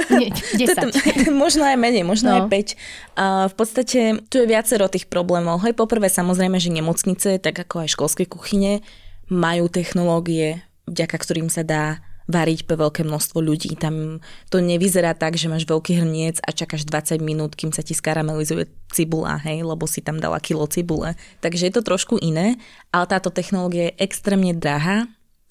Nie, 0.08 0.32
10. 0.64 1.28
možno 1.32 1.68
aj 1.68 1.76
menej, 1.76 2.04
možno 2.04 2.32
no. 2.32 2.36
aj 2.40 2.42
5. 2.48 3.20
A 3.20 3.24
v 3.52 3.54
podstate 3.54 4.00
tu 4.32 4.40
je 4.40 4.48
viacero 4.48 4.88
tých 4.88 5.04
problémov. 5.08 5.60
Hej, 5.64 5.76
poprvé 5.76 6.08
samozrejme, 6.08 6.56
že 6.56 6.72
nemocnice, 6.72 7.36
tak 7.36 7.60
ako 7.60 7.84
aj 7.84 7.92
školské 7.92 8.24
kuchyne, 8.24 8.80
majú 9.28 9.68
technológie, 9.68 10.64
vďaka 10.88 11.16
ktorým 11.20 11.52
sa 11.52 11.66
dá 11.66 12.00
variť 12.26 12.66
pre 12.66 12.74
veľké 12.74 13.06
množstvo 13.06 13.38
ľudí. 13.38 13.70
Tam 13.78 14.18
to 14.50 14.58
nevyzerá 14.58 15.14
tak, 15.14 15.38
že 15.38 15.46
máš 15.46 15.62
veľký 15.62 16.02
hrniec 16.02 16.42
a 16.42 16.50
čakáš 16.50 16.82
20 16.82 17.22
minút, 17.22 17.54
kým 17.54 17.70
sa 17.70 17.86
ti 17.86 17.94
skaramelizuje 17.94 18.66
cibula, 18.90 19.38
hej, 19.46 19.62
lebo 19.62 19.86
si 19.86 20.02
tam 20.02 20.18
dala 20.18 20.42
kilo 20.42 20.66
cibule. 20.66 21.14
Takže 21.38 21.70
je 21.70 21.74
to 21.74 21.86
trošku 21.86 22.18
iné, 22.18 22.58
ale 22.90 23.06
táto 23.06 23.30
technológia 23.30 23.94
je 23.94 23.98
extrémne 24.02 24.50
drahá, 24.58 25.06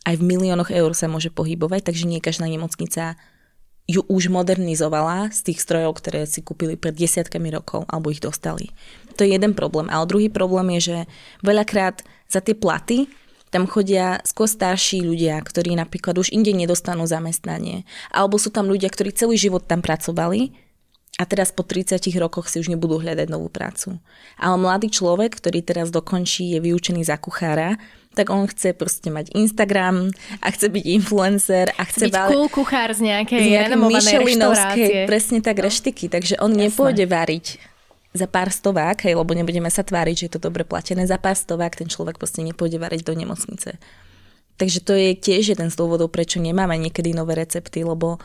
aj 0.06 0.22
v 0.22 0.28
miliónoch 0.28 0.70
eur 0.70 0.94
sa 0.94 1.10
môže 1.10 1.34
pohybovať, 1.34 1.82
takže 1.82 2.06
nie 2.06 2.22
každá 2.22 2.46
nemocnica 2.46 3.18
ju 3.86 4.02
už 4.10 4.34
modernizovala 4.34 5.30
z 5.30 5.52
tých 5.52 5.62
strojov, 5.62 6.02
ktoré 6.02 6.26
si 6.26 6.42
kúpili 6.42 6.74
pred 6.74 6.98
desiatkami 6.98 7.54
rokov 7.54 7.86
alebo 7.86 8.10
ich 8.10 8.22
dostali. 8.22 8.74
To 9.16 9.24
je 9.24 9.38
jeden 9.38 9.54
problém. 9.54 9.88
Ale 9.94 10.10
druhý 10.10 10.28
problém 10.28 10.76
je, 10.78 10.82
že 10.92 10.98
veľakrát 11.46 12.02
za 12.26 12.42
tie 12.42 12.58
platy 12.58 13.06
tam 13.54 13.70
chodia 13.72 14.20
skôr 14.28 14.52
starší 14.52 15.06
ľudia, 15.06 15.40
ktorí 15.40 15.80
napríklad 15.80 16.20
už 16.20 16.34
inde 16.36 16.52
nedostanú 16.52 17.08
zamestnanie. 17.08 17.88
Alebo 18.12 18.36
sú 18.36 18.52
tam 18.52 18.68
ľudia, 18.68 18.92
ktorí 18.92 19.16
celý 19.16 19.40
život 19.40 19.64
tam 19.64 19.80
pracovali 19.80 20.65
a 21.16 21.24
teraz 21.24 21.56
po 21.56 21.64
30 21.64 22.04
rokoch 22.20 22.52
si 22.52 22.60
už 22.60 22.68
nebudú 22.68 23.00
hľadať 23.00 23.32
novú 23.32 23.48
prácu. 23.48 23.96
Ale 24.36 24.56
mladý 24.60 24.92
človek, 24.92 25.40
ktorý 25.40 25.64
teraz 25.64 25.88
dokončí, 25.88 26.52
je 26.52 26.60
vyučený 26.60 27.08
za 27.08 27.16
kuchára, 27.16 27.80
tak 28.16 28.32
on 28.32 28.48
chce 28.48 28.76
proste 28.76 29.12
mať 29.12 29.32
Instagram 29.36 30.12
a 30.40 30.48
chce 30.52 30.72
byť 30.72 30.84
influencer 30.88 31.72
a 31.76 31.84
chce 31.88 32.12
byť 32.12 32.32
cool 32.32 32.48
kuchár 32.48 32.92
z 32.96 33.12
nejakej 33.12 33.40
z 33.40 33.48
reštaurácie. 34.24 35.08
Presne 35.08 35.40
tak, 35.44 35.60
no. 35.60 35.64
reštiky. 35.68 36.06
Takže 36.08 36.36
on 36.40 36.52
Jasné. 36.56 36.64
nepôjde 36.68 37.06
variť 37.08 37.46
za 38.16 38.28
pár 38.32 38.48
stovák, 38.48 39.04
hej, 39.04 39.20
lebo 39.20 39.32
nebudeme 39.36 39.68
sa 39.68 39.84
tváriť, 39.84 40.16
že 40.16 40.26
je 40.32 40.34
to 40.40 40.42
dobre 40.48 40.64
platené, 40.64 41.04
za 41.04 41.20
pár 41.20 41.36
stovák 41.36 41.76
ten 41.76 41.92
človek 41.92 42.16
proste 42.16 42.40
nepôjde 42.44 42.80
variť 42.80 43.04
do 43.04 43.12
nemocnice. 43.12 43.76
Takže 44.56 44.80
to 44.80 44.96
je 44.96 45.20
tiež 45.20 45.52
jeden 45.52 45.68
z 45.68 45.76
dôvodov, 45.76 46.16
prečo 46.16 46.40
nemáme 46.40 46.80
niekedy 46.80 47.12
nové 47.12 47.36
recepty, 47.36 47.84
lebo 47.84 48.24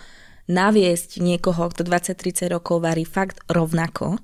naviesť 0.51 1.23
niekoho, 1.23 1.71
kto 1.71 1.87
20-30 1.87 2.51
rokov 2.51 2.83
varí 2.83 3.07
fakt 3.07 3.39
rovnako, 3.47 4.19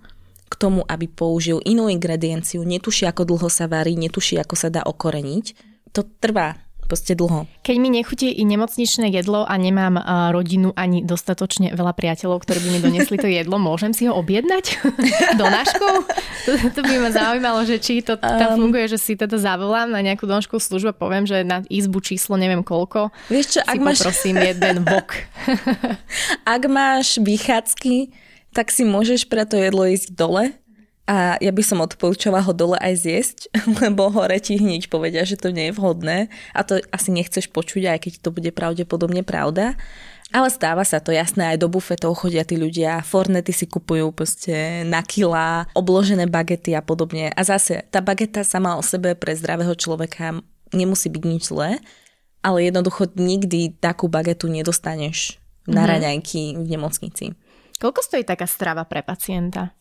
k 0.46 0.54
tomu, 0.58 0.82
aby 0.86 1.06
použil 1.10 1.62
inú 1.62 1.86
ingredienciu, 1.90 2.62
netuší, 2.62 3.06
ako 3.06 3.22
dlho 3.26 3.48
sa 3.50 3.66
varí, 3.66 3.94
netuší, 3.98 4.38
ako 4.38 4.54
sa 4.54 4.68
dá 4.70 4.82
okoreniť. 4.86 5.46
To 5.94 6.02
trvá 6.02 6.65
proste 6.86 7.18
dlho. 7.18 7.44
Keď 7.66 7.76
mi 7.82 7.90
nechutí 7.90 8.30
i 8.30 8.42
nemocničné 8.46 9.10
jedlo 9.10 9.42
a 9.42 9.54
nemám 9.58 9.98
uh, 9.98 10.30
rodinu 10.30 10.70
ani 10.78 11.02
dostatočne 11.02 11.74
veľa 11.74 11.92
priateľov, 11.92 12.42
ktorí 12.46 12.58
by 12.62 12.68
mi 12.72 12.80
donesli 12.80 13.16
to 13.18 13.28
jedlo, 13.28 13.58
môžem 13.58 13.90
si 13.90 14.06
ho 14.06 14.14
objednať 14.14 14.80
donáškou? 15.42 15.94
To, 16.46 16.50
to 16.72 16.80
by 16.86 16.94
ma 17.02 17.10
zaujímalo, 17.10 17.66
že 17.66 17.82
či 17.82 18.00
to 18.00 18.14
tam 18.16 18.56
um, 18.56 18.66
funguje, 18.66 18.86
že 18.86 18.98
si 19.02 19.18
teda 19.18 19.36
zavolám 19.36 19.90
na 19.90 20.00
nejakú 20.00 20.24
donáškovú 20.24 20.62
službu 20.62 20.94
a 20.94 20.96
poviem, 20.96 21.26
že 21.26 21.42
na 21.42 21.66
izbu 21.66 21.98
číslo 22.00 22.38
neviem 22.38 22.62
koľko. 22.62 23.10
Vieš 23.28 23.58
čo, 23.58 23.60
ak 23.66 23.76
máš... 23.82 24.00
jeden 24.22 24.76
vok. 24.86 25.08
ak 26.56 26.62
máš 26.70 27.18
vychádzky, 27.18 28.14
tak 28.54 28.70
si 28.72 28.86
môžeš 28.86 29.28
pre 29.28 29.44
to 29.44 29.58
jedlo 29.58 29.84
ísť 29.84 30.14
dole 30.16 30.56
a 31.06 31.38
ja 31.38 31.54
by 31.54 31.62
som 31.62 31.78
odporúčala 31.78 32.42
ho 32.42 32.50
dole 32.50 32.74
aj 32.82 32.94
zjesť, 32.98 33.38
lebo 33.82 34.10
hore 34.10 34.42
ti 34.42 34.58
hneď 34.58 34.90
povedia, 34.90 35.22
že 35.22 35.38
to 35.38 35.54
nie 35.54 35.70
je 35.70 35.76
vhodné 35.78 36.26
a 36.50 36.60
to 36.66 36.82
asi 36.90 37.14
nechceš 37.14 37.46
počuť, 37.54 37.94
aj 37.94 37.98
keď 38.02 38.12
to 38.26 38.34
bude 38.34 38.50
pravdepodobne 38.50 39.22
pravda. 39.22 39.78
Ale 40.34 40.50
stáva 40.50 40.82
sa 40.82 40.98
to, 40.98 41.14
jasné, 41.14 41.54
aj 41.54 41.62
do 41.62 41.70
bufetov 41.70 42.18
chodia 42.18 42.42
tí 42.42 42.58
ľudia, 42.58 42.98
fornety 43.06 43.54
si 43.54 43.70
kupujú 43.70 44.10
proste 44.10 44.82
na 44.82 44.98
kila, 44.98 45.70
obložené 45.70 46.26
bagety 46.26 46.74
a 46.74 46.82
podobne. 46.82 47.30
A 47.30 47.46
zase, 47.46 47.86
tá 47.94 48.02
bageta 48.02 48.42
sama 48.42 48.74
o 48.74 48.82
sebe 48.82 49.14
pre 49.14 49.38
zdravého 49.38 49.78
človeka 49.78 50.42
nemusí 50.74 51.06
byť 51.06 51.22
nič 51.22 51.42
zlé, 51.46 51.78
ale 52.42 52.66
jednoducho 52.66 53.06
nikdy 53.14 53.78
takú 53.78 54.10
bagetu 54.10 54.50
nedostaneš 54.50 55.38
na 55.70 55.86
mm-hmm. 55.86 55.90
raňajky 55.94 56.42
v 56.58 56.66
nemocnici. 56.74 57.26
Koľko 57.78 58.00
stojí 58.02 58.26
taká 58.26 58.50
strava 58.50 58.82
pre 58.82 59.06
pacienta? 59.06 59.75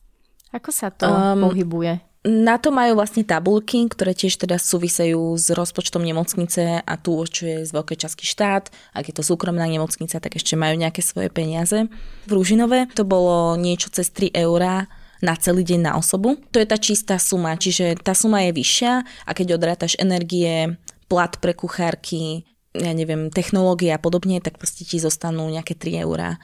Ako 0.55 0.71
sa 0.71 0.87
to 0.87 1.03
um, 1.03 1.51
pohybuje? 1.51 1.99
Na 2.25 2.57
to 2.57 2.73
majú 2.73 2.97
vlastne 2.97 3.21
tabulky, 3.21 3.85
ktoré 3.85 4.17
tiež 4.17 4.41
teda 4.41 4.57
súvisejú 4.57 5.37
s 5.37 5.53
rozpočtom 5.53 6.01
nemocnice 6.01 6.81
a 6.81 6.93
tu 6.97 7.13
určuje 7.13 7.61
z 7.61 7.69
veľkej 7.69 8.01
časti 8.01 8.25
štát. 8.25 8.73
Ak 8.97 9.05
je 9.05 9.13
to 9.13 9.21
súkromná 9.21 9.67
nemocnica, 9.69 10.17
tak 10.17 10.33
ešte 10.33 10.57
majú 10.57 10.73
nejaké 10.73 11.05
svoje 11.05 11.29
peniaze. 11.29 11.85
V 12.25 12.31
Rúžinové 12.33 12.89
to 12.97 13.05
bolo 13.05 13.53
niečo 13.61 13.93
cez 13.93 14.09
3 14.09 14.33
eurá 14.41 14.89
na 15.21 15.37
celý 15.37 15.61
deň 15.61 15.79
na 15.85 15.93
osobu. 16.01 16.41
To 16.49 16.57
je 16.57 16.65
tá 16.65 16.81
čistá 16.81 17.21
suma, 17.21 17.61
čiže 17.61 18.01
tá 18.01 18.17
suma 18.17 18.41
je 18.49 18.57
vyššia 18.57 18.93
a 19.05 19.31
keď 19.37 19.61
odrátaš 19.61 19.93
energie, 20.01 20.81
plat 21.05 21.37
pre 21.37 21.53
kuchárky, 21.53 22.41
ja 22.75 22.91
neviem, 22.91 23.31
technológie 23.31 23.95
a 23.95 23.99
podobne, 24.01 24.43
tak 24.43 24.59
proste 24.59 24.83
ti 24.83 24.99
zostanú 24.99 25.47
nejaké 25.47 25.73
3 25.79 26.03
eurá. 26.03 26.35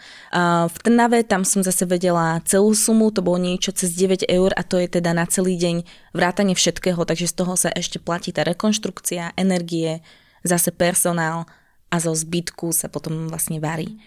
V 0.72 0.78
Trnave 0.80 1.28
tam 1.28 1.44
som 1.44 1.60
zase 1.60 1.84
vedela 1.84 2.40
celú 2.48 2.72
sumu, 2.72 3.12
to 3.12 3.20
bolo 3.20 3.38
niečo 3.38 3.76
cez 3.76 3.92
9 3.94 4.24
eur 4.32 4.56
a 4.56 4.64
to 4.64 4.80
je 4.80 4.88
teda 4.88 5.12
na 5.12 5.28
celý 5.28 5.60
deň 5.60 5.84
vrátanie 6.16 6.56
všetkého, 6.56 7.04
takže 7.04 7.28
z 7.28 7.36
toho 7.36 7.54
sa 7.60 7.70
ešte 7.76 8.00
platí 8.00 8.32
tá 8.32 8.48
rekonštrukcia, 8.48 9.36
energie, 9.36 10.00
zase 10.48 10.72
personál 10.72 11.46
a 11.92 12.00
zo 12.00 12.16
zbytku 12.16 12.72
sa 12.72 12.88
potom 12.88 13.28
vlastne 13.28 13.60
varí. 13.60 14.00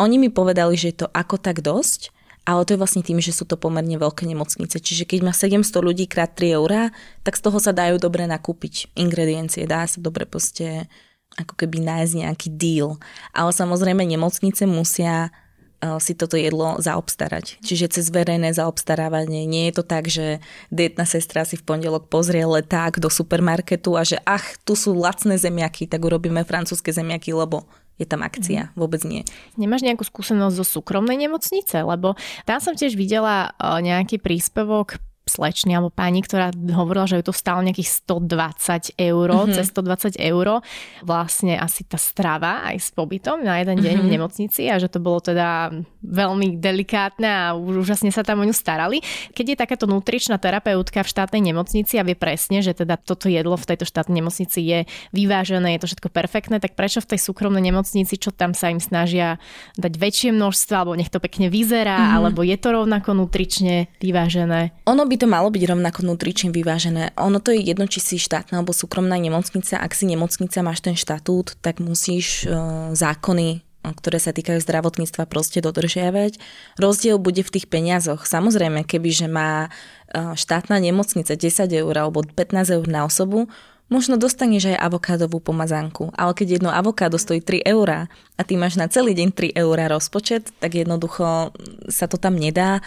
Oni 0.00 0.16
mi 0.16 0.32
povedali, 0.32 0.76
že 0.76 0.92
je 0.92 1.04
to 1.04 1.08
ako 1.12 1.36
tak 1.36 1.60
dosť, 1.60 2.12
ale 2.46 2.62
to 2.62 2.78
je 2.78 2.80
vlastne 2.80 3.02
tým, 3.02 3.18
že 3.18 3.34
sú 3.34 3.42
to 3.42 3.58
pomerne 3.58 3.98
veľké 3.98 4.22
nemocnice. 4.22 4.78
Čiže 4.78 5.02
keď 5.02 5.18
má 5.26 5.32
700 5.34 5.66
ľudí 5.82 6.06
krát 6.06 6.30
3 6.30 6.54
eurá, 6.54 6.94
tak 7.26 7.34
z 7.34 7.42
toho 7.42 7.58
sa 7.58 7.74
dajú 7.74 7.98
dobre 7.98 8.22
nakúpiť 8.30 8.94
ingrediencie, 8.94 9.66
dá 9.66 9.82
sa 9.82 9.98
dobre 9.98 10.30
proste 10.30 10.86
ako 11.34 11.58
keby 11.58 11.82
nájsť 11.82 12.14
nejaký 12.22 12.48
deal. 12.54 13.02
Ale 13.34 13.50
samozrejme 13.50 14.06
nemocnice 14.06 14.64
musia 14.70 15.34
Eh, 15.76 16.00
si 16.00 16.16
toto 16.16 16.40
jedlo 16.40 16.80
zaobstarať. 16.80 17.60
Čiže 17.60 18.00
cez 18.00 18.08
verejné 18.08 18.56
zaobstarávanie. 18.56 19.44
Nie 19.44 19.68
je 19.68 19.74
to 19.76 19.84
tak, 19.84 20.08
že 20.08 20.40
dietná 20.72 21.04
sestra 21.04 21.44
si 21.44 21.60
v 21.60 21.68
pondelok 21.68 22.08
pozrie 22.08 22.48
leták 22.48 22.96
do 22.96 23.12
supermarketu 23.12 23.92
a 23.92 24.00
že 24.00 24.16
ach, 24.24 24.56
tu 24.64 24.72
sú 24.72 24.96
lacné 24.96 25.36
zemiaky, 25.36 25.84
tak 25.84 26.00
urobíme 26.00 26.48
francúzske 26.48 26.96
zemiaky, 26.96 27.36
lebo 27.36 27.68
je 28.00 28.08
tam 28.08 28.24
akcia. 28.24 28.72
Mm. 28.72 28.76
Vôbec 28.76 29.04
nie. 29.04 29.20
Nemáš 29.60 29.84
nejakú 29.84 30.04
skúsenosť 30.08 30.56
zo 30.56 30.64
súkromnej 30.64 31.20
nemocnice? 31.28 31.84
Lebo 31.84 32.16
tam 32.48 32.56
som 32.56 32.72
tiež 32.72 32.96
videla 32.96 33.52
eh, 33.52 33.84
nejaký 33.84 34.16
príspevok 34.16 34.96
slečny 35.26 35.74
alebo 35.74 35.90
pani, 35.90 36.22
ktorá 36.22 36.54
hovorila, 36.54 37.10
že 37.10 37.18
ju 37.18 37.26
to 37.26 37.34
stálo 37.34 37.58
nejakých 37.66 38.06
120 38.06 38.94
eur, 38.94 39.28
mm-hmm. 39.34 39.54
cez 39.58 39.66
120 39.74 40.22
eur 40.22 40.62
vlastne 41.02 41.58
asi 41.58 41.82
tá 41.82 41.98
strava 41.98 42.62
aj 42.70 42.78
s 42.78 42.88
pobytom 42.94 43.42
na 43.42 43.58
jeden 43.58 43.82
deň 43.82 43.94
mm-hmm. 43.98 44.06
v 44.06 44.12
nemocnici 44.14 44.62
a 44.70 44.78
že 44.78 44.86
to 44.86 45.02
bolo 45.02 45.18
teda 45.18 45.74
veľmi 46.06 46.62
delikátne 46.62 47.26
a 47.26 47.44
úžasne 47.58 48.14
sa 48.14 48.22
tam 48.22 48.38
o 48.38 48.46
ňu 48.46 48.54
starali. 48.54 49.02
Keď 49.34 49.46
je 49.50 49.56
takáto 49.58 49.90
nutričná 49.90 50.38
terapeutka 50.38 51.02
v 51.02 51.10
štátnej 51.10 51.42
nemocnici 51.42 51.98
a 51.98 52.06
vie 52.06 52.14
presne, 52.14 52.62
že 52.62 52.78
teda 52.78 52.94
toto 52.94 53.26
jedlo 53.26 53.58
v 53.58 53.66
tejto 53.66 53.82
štátnej 53.82 54.22
nemocnici 54.22 54.62
je 54.62 54.78
vyvážené, 55.10 55.74
je 55.74 55.82
to 55.82 55.90
všetko 55.90 56.08
perfektné, 56.14 56.62
tak 56.62 56.78
prečo 56.78 57.02
v 57.02 57.10
tej 57.10 57.20
súkromnej 57.26 57.66
nemocnici, 57.66 58.14
čo 58.14 58.30
tam 58.30 58.54
sa 58.54 58.70
im 58.70 58.78
snažia 58.78 59.42
dať 59.74 59.98
väčšie 59.98 60.30
množstvo, 60.30 60.74
alebo 60.78 60.94
nech 60.94 61.10
to 61.10 61.18
pekne 61.18 61.50
vyzerá, 61.50 61.98
mm-hmm. 61.98 62.16
alebo 62.22 62.46
je 62.46 62.56
to 62.62 62.68
rovnako 62.70 63.10
nutrične 63.18 63.90
vyvážené? 63.98 64.70
Ono 64.86 65.02
by 65.02 65.15
to 65.16 65.26
malo 65.28 65.48
byť 65.52 65.62
rovnako 65.72 66.04
nutrične 66.04 66.52
vyvážené. 66.52 67.16
Ono 67.16 67.40
to 67.40 67.52
je 67.52 67.60
jedno, 67.60 67.88
či 67.88 68.00
si 68.00 68.16
štátna 68.16 68.60
alebo 68.60 68.76
súkromná 68.76 69.16
nemocnica. 69.16 69.80
Ak 69.80 69.96
si 69.96 70.04
nemocnica, 70.08 70.64
máš 70.64 70.84
ten 70.84 70.96
štatút, 70.96 71.58
tak 71.64 71.80
musíš 71.80 72.44
uh, 72.46 72.92
zákony 72.92 73.66
ktoré 73.86 74.18
sa 74.18 74.34
týkajú 74.34 74.58
zdravotníctva, 74.66 75.30
proste 75.30 75.62
dodržiavať. 75.62 76.42
Rozdiel 76.74 77.22
bude 77.22 77.46
v 77.46 77.52
tých 77.54 77.70
peniazoch. 77.70 78.26
Samozrejme, 78.26 78.82
keby 78.82 79.14
že 79.14 79.30
má 79.30 79.70
štátna 80.10 80.82
nemocnica 80.82 81.38
10 81.38 81.70
eur 81.70 81.94
alebo 81.94 82.26
15 82.26 82.74
eur 82.74 82.86
na 82.90 83.06
osobu, 83.06 83.46
možno 83.86 84.18
dostaneš 84.18 84.74
aj 84.74 84.82
avokádovú 84.82 85.38
pomazánku. 85.38 86.10
Ale 86.18 86.34
keď 86.34 86.58
jedno 86.58 86.70
avokádo 86.74 87.18
stojí 87.20 87.38
3 87.38 87.62
eurá 87.62 88.10
a 88.34 88.42
ty 88.42 88.58
máš 88.58 88.74
na 88.74 88.90
celý 88.90 89.14
deň 89.14 89.54
3 89.54 89.62
eurá 89.62 89.86
rozpočet, 89.86 90.50
tak 90.58 90.74
jednoducho 90.74 91.54
sa 91.86 92.10
to 92.10 92.18
tam 92.18 92.34
nedá 92.34 92.82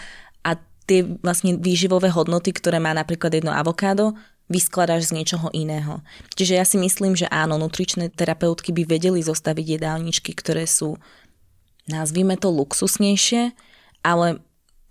tie 0.90 1.06
vlastne 1.22 1.62
výživové 1.62 2.10
hodnoty, 2.10 2.50
ktoré 2.50 2.82
má 2.82 2.90
napríklad 2.98 3.38
jedno 3.38 3.54
avokádo, 3.54 4.18
vyskladáš 4.50 5.14
z 5.14 5.22
niečoho 5.22 5.54
iného. 5.54 6.02
Čiže 6.34 6.58
ja 6.58 6.66
si 6.66 6.82
myslím, 6.82 7.14
že 7.14 7.30
áno, 7.30 7.62
nutričné 7.62 8.10
terapeutky 8.10 8.74
by 8.74 8.90
vedeli 8.90 9.22
zostaviť 9.22 9.78
jedálničky, 9.78 10.34
ktoré 10.34 10.66
sú, 10.66 10.98
nazvime 11.86 12.34
to, 12.34 12.50
luxusnejšie, 12.50 13.54
ale 14.02 14.42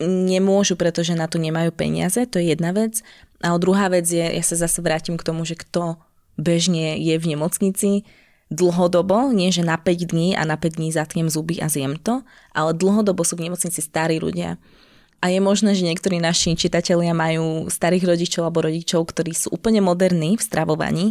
nemôžu, 0.07 0.79
pretože 0.79 1.19
na 1.19 1.27
to 1.27 1.43
nemajú 1.43 1.75
peniaze, 1.75 2.23
to 2.31 2.39
je 2.39 2.55
jedna 2.55 2.71
vec. 2.71 3.03
A 3.43 3.59
druhá 3.59 3.91
vec 3.91 4.07
je, 4.07 4.23
ja 4.23 4.45
sa 4.47 4.55
zase 4.55 4.79
vrátim 4.79 5.19
k 5.19 5.27
tomu, 5.27 5.43
že 5.43 5.59
kto 5.59 5.99
bežne 6.39 6.95
je 7.03 7.19
v 7.19 7.35
nemocnici, 7.35 8.07
dlhodobo, 8.49 9.35
nie 9.35 9.53
že 9.53 9.67
na 9.67 9.77
5 9.77 10.15
dní 10.15 10.33
a 10.39 10.47
na 10.47 10.57
5 10.57 10.81
dní 10.81 10.89
zatiem 10.95 11.29
zuby 11.29 11.61
a 11.61 11.69
zjem 11.69 12.01
to, 12.01 12.25
ale 12.55 12.73
dlhodobo 12.73 13.21
sú 13.27 13.37
v 13.37 13.51
nemocnici 13.51 13.83
starí 13.83 14.23
ľudia, 14.23 14.57
a 15.19 15.27
je 15.35 15.41
možné, 15.43 15.75
že 15.75 15.83
niektorí 15.83 16.23
naši 16.23 16.55
čitatelia 16.55 17.11
majú 17.11 17.67
starých 17.67 18.15
rodičov 18.15 18.47
alebo 18.47 18.71
rodičov, 18.71 19.11
ktorí 19.11 19.35
sú 19.35 19.51
úplne 19.51 19.83
moderní 19.83 20.39
v 20.39 20.43
stravovaní 20.47 21.07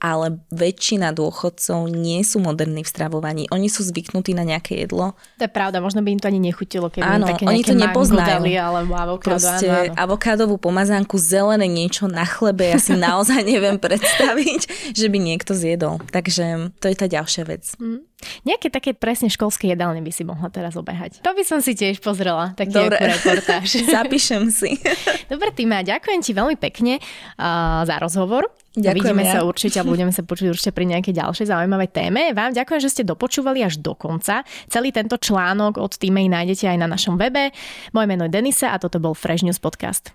ale 0.00 0.40
väčšina 0.50 1.12
dôchodcov 1.12 1.92
nie 1.92 2.24
sú 2.24 2.40
moderní 2.40 2.82
v 2.82 2.88
stravovaní. 2.88 3.44
Oni 3.52 3.68
sú 3.68 3.84
zvyknutí 3.84 4.32
na 4.32 4.48
nejaké 4.48 4.80
jedlo. 4.80 5.12
To 5.36 5.44
je 5.44 5.52
pravda, 5.52 5.84
možno 5.84 6.00
by 6.00 6.16
im 6.16 6.20
to 6.20 6.32
ani 6.32 6.40
nechutilo, 6.40 6.88
keby 6.88 7.04
áno, 7.04 7.28
také 7.28 7.44
oni 7.44 7.60
to 7.60 7.76
nepoznajú. 7.76 8.40
Dali, 8.40 8.56
alebo 8.56 8.96
avokádo, 8.96 9.36
Proste 9.36 9.68
áno, 9.68 9.92
áno. 9.92 9.94
avokádovú 9.94 10.56
pomazánku, 10.56 11.20
zelené 11.20 11.68
niečo 11.68 12.08
na 12.08 12.24
chlebe, 12.24 12.72
ja 12.72 12.80
si 12.80 12.96
naozaj 13.12 13.44
neviem 13.44 13.76
predstaviť, 13.76 14.92
že 14.96 15.06
by 15.06 15.18
niekto 15.20 15.52
zjedol. 15.52 16.00
Takže 16.08 16.72
to 16.80 16.88
je 16.88 16.96
tá 16.96 17.06
ďalšia 17.06 17.44
vec. 17.44 17.76
Mm. 17.76 18.10
Nejaké 18.44 18.68
také 18.68 18.92
presne 18.92 19.32
školské 19.32 19.72
jedálne 19.72 20.04
by 20.04 20.12
si 20.12 20.28
mohla 20.28 20.52
teraz 20.52 20.76
obehať. 20.76 21.24
To 21.24 21.32
by 21.32 21.42
som 21.44 21.64
si 21.64 21.72
tiež 21.72 22.04
pozrela, 22.04 22.52
taký 22.52 22.76
Dobre. 22.76 23.00
reportáž. 23.00 23.80
Zapíšem 23.96 24.52
si. 24.52 24.76
Dobre, 25.32 25.52
Týma, 25.56 25.80
ďakujem 25.80 26.20
ti 26.20 26.32
veľmi 26.36 26.56
pekne 26.60 27.00
uh, 27.00 27.82
za 27.88 27.96
rozhovor. 27.96 28.48
Ďakujem 28.70 29.02
Vidíme 29.02 29.24
sa 29.26 29.42
určite 29.42 29.82
a 29.82 29.84
budeme 29.84 30.14
sa 30.14 30.22
počuť 30.22 30.46
určite 30.54 30.70
pri 30.70 30.86
nejakej 30.86 31.18
ďalšej 31.18 31.50
zaujímavej 31.50 31.90
téme. 31.90 32.30
Vám 32.30 32.54
ďakujem, 32.54 32.80
že 32.86 32.92
ste 32.94 33.02
dopočúvali 33.02 33.66
až 33.66 33.82
do 33.82 33.98
konca. 33.98 34.46
Celý 34.70 34.94
tento 34.94 35.18
článok 35.18 35.82
od 35.82 35.90
Týmej 35.98 36.30
nájdete 36.30 36.70
aj 36.70 36.78
na 36.78 36.86
našom 36.86 37.18
webe. 37.18 37.50
Moje 37.90 38.06
meno 38.06 38.30
je 38.30 38.34
Denisa 38.34 38.70
a 38.70 38.78
toto 38.78 39.02
bol 39.02 39.18
Fresh 39.18 39.42
News 39.42 39.58
Podcast. 39.58 40.14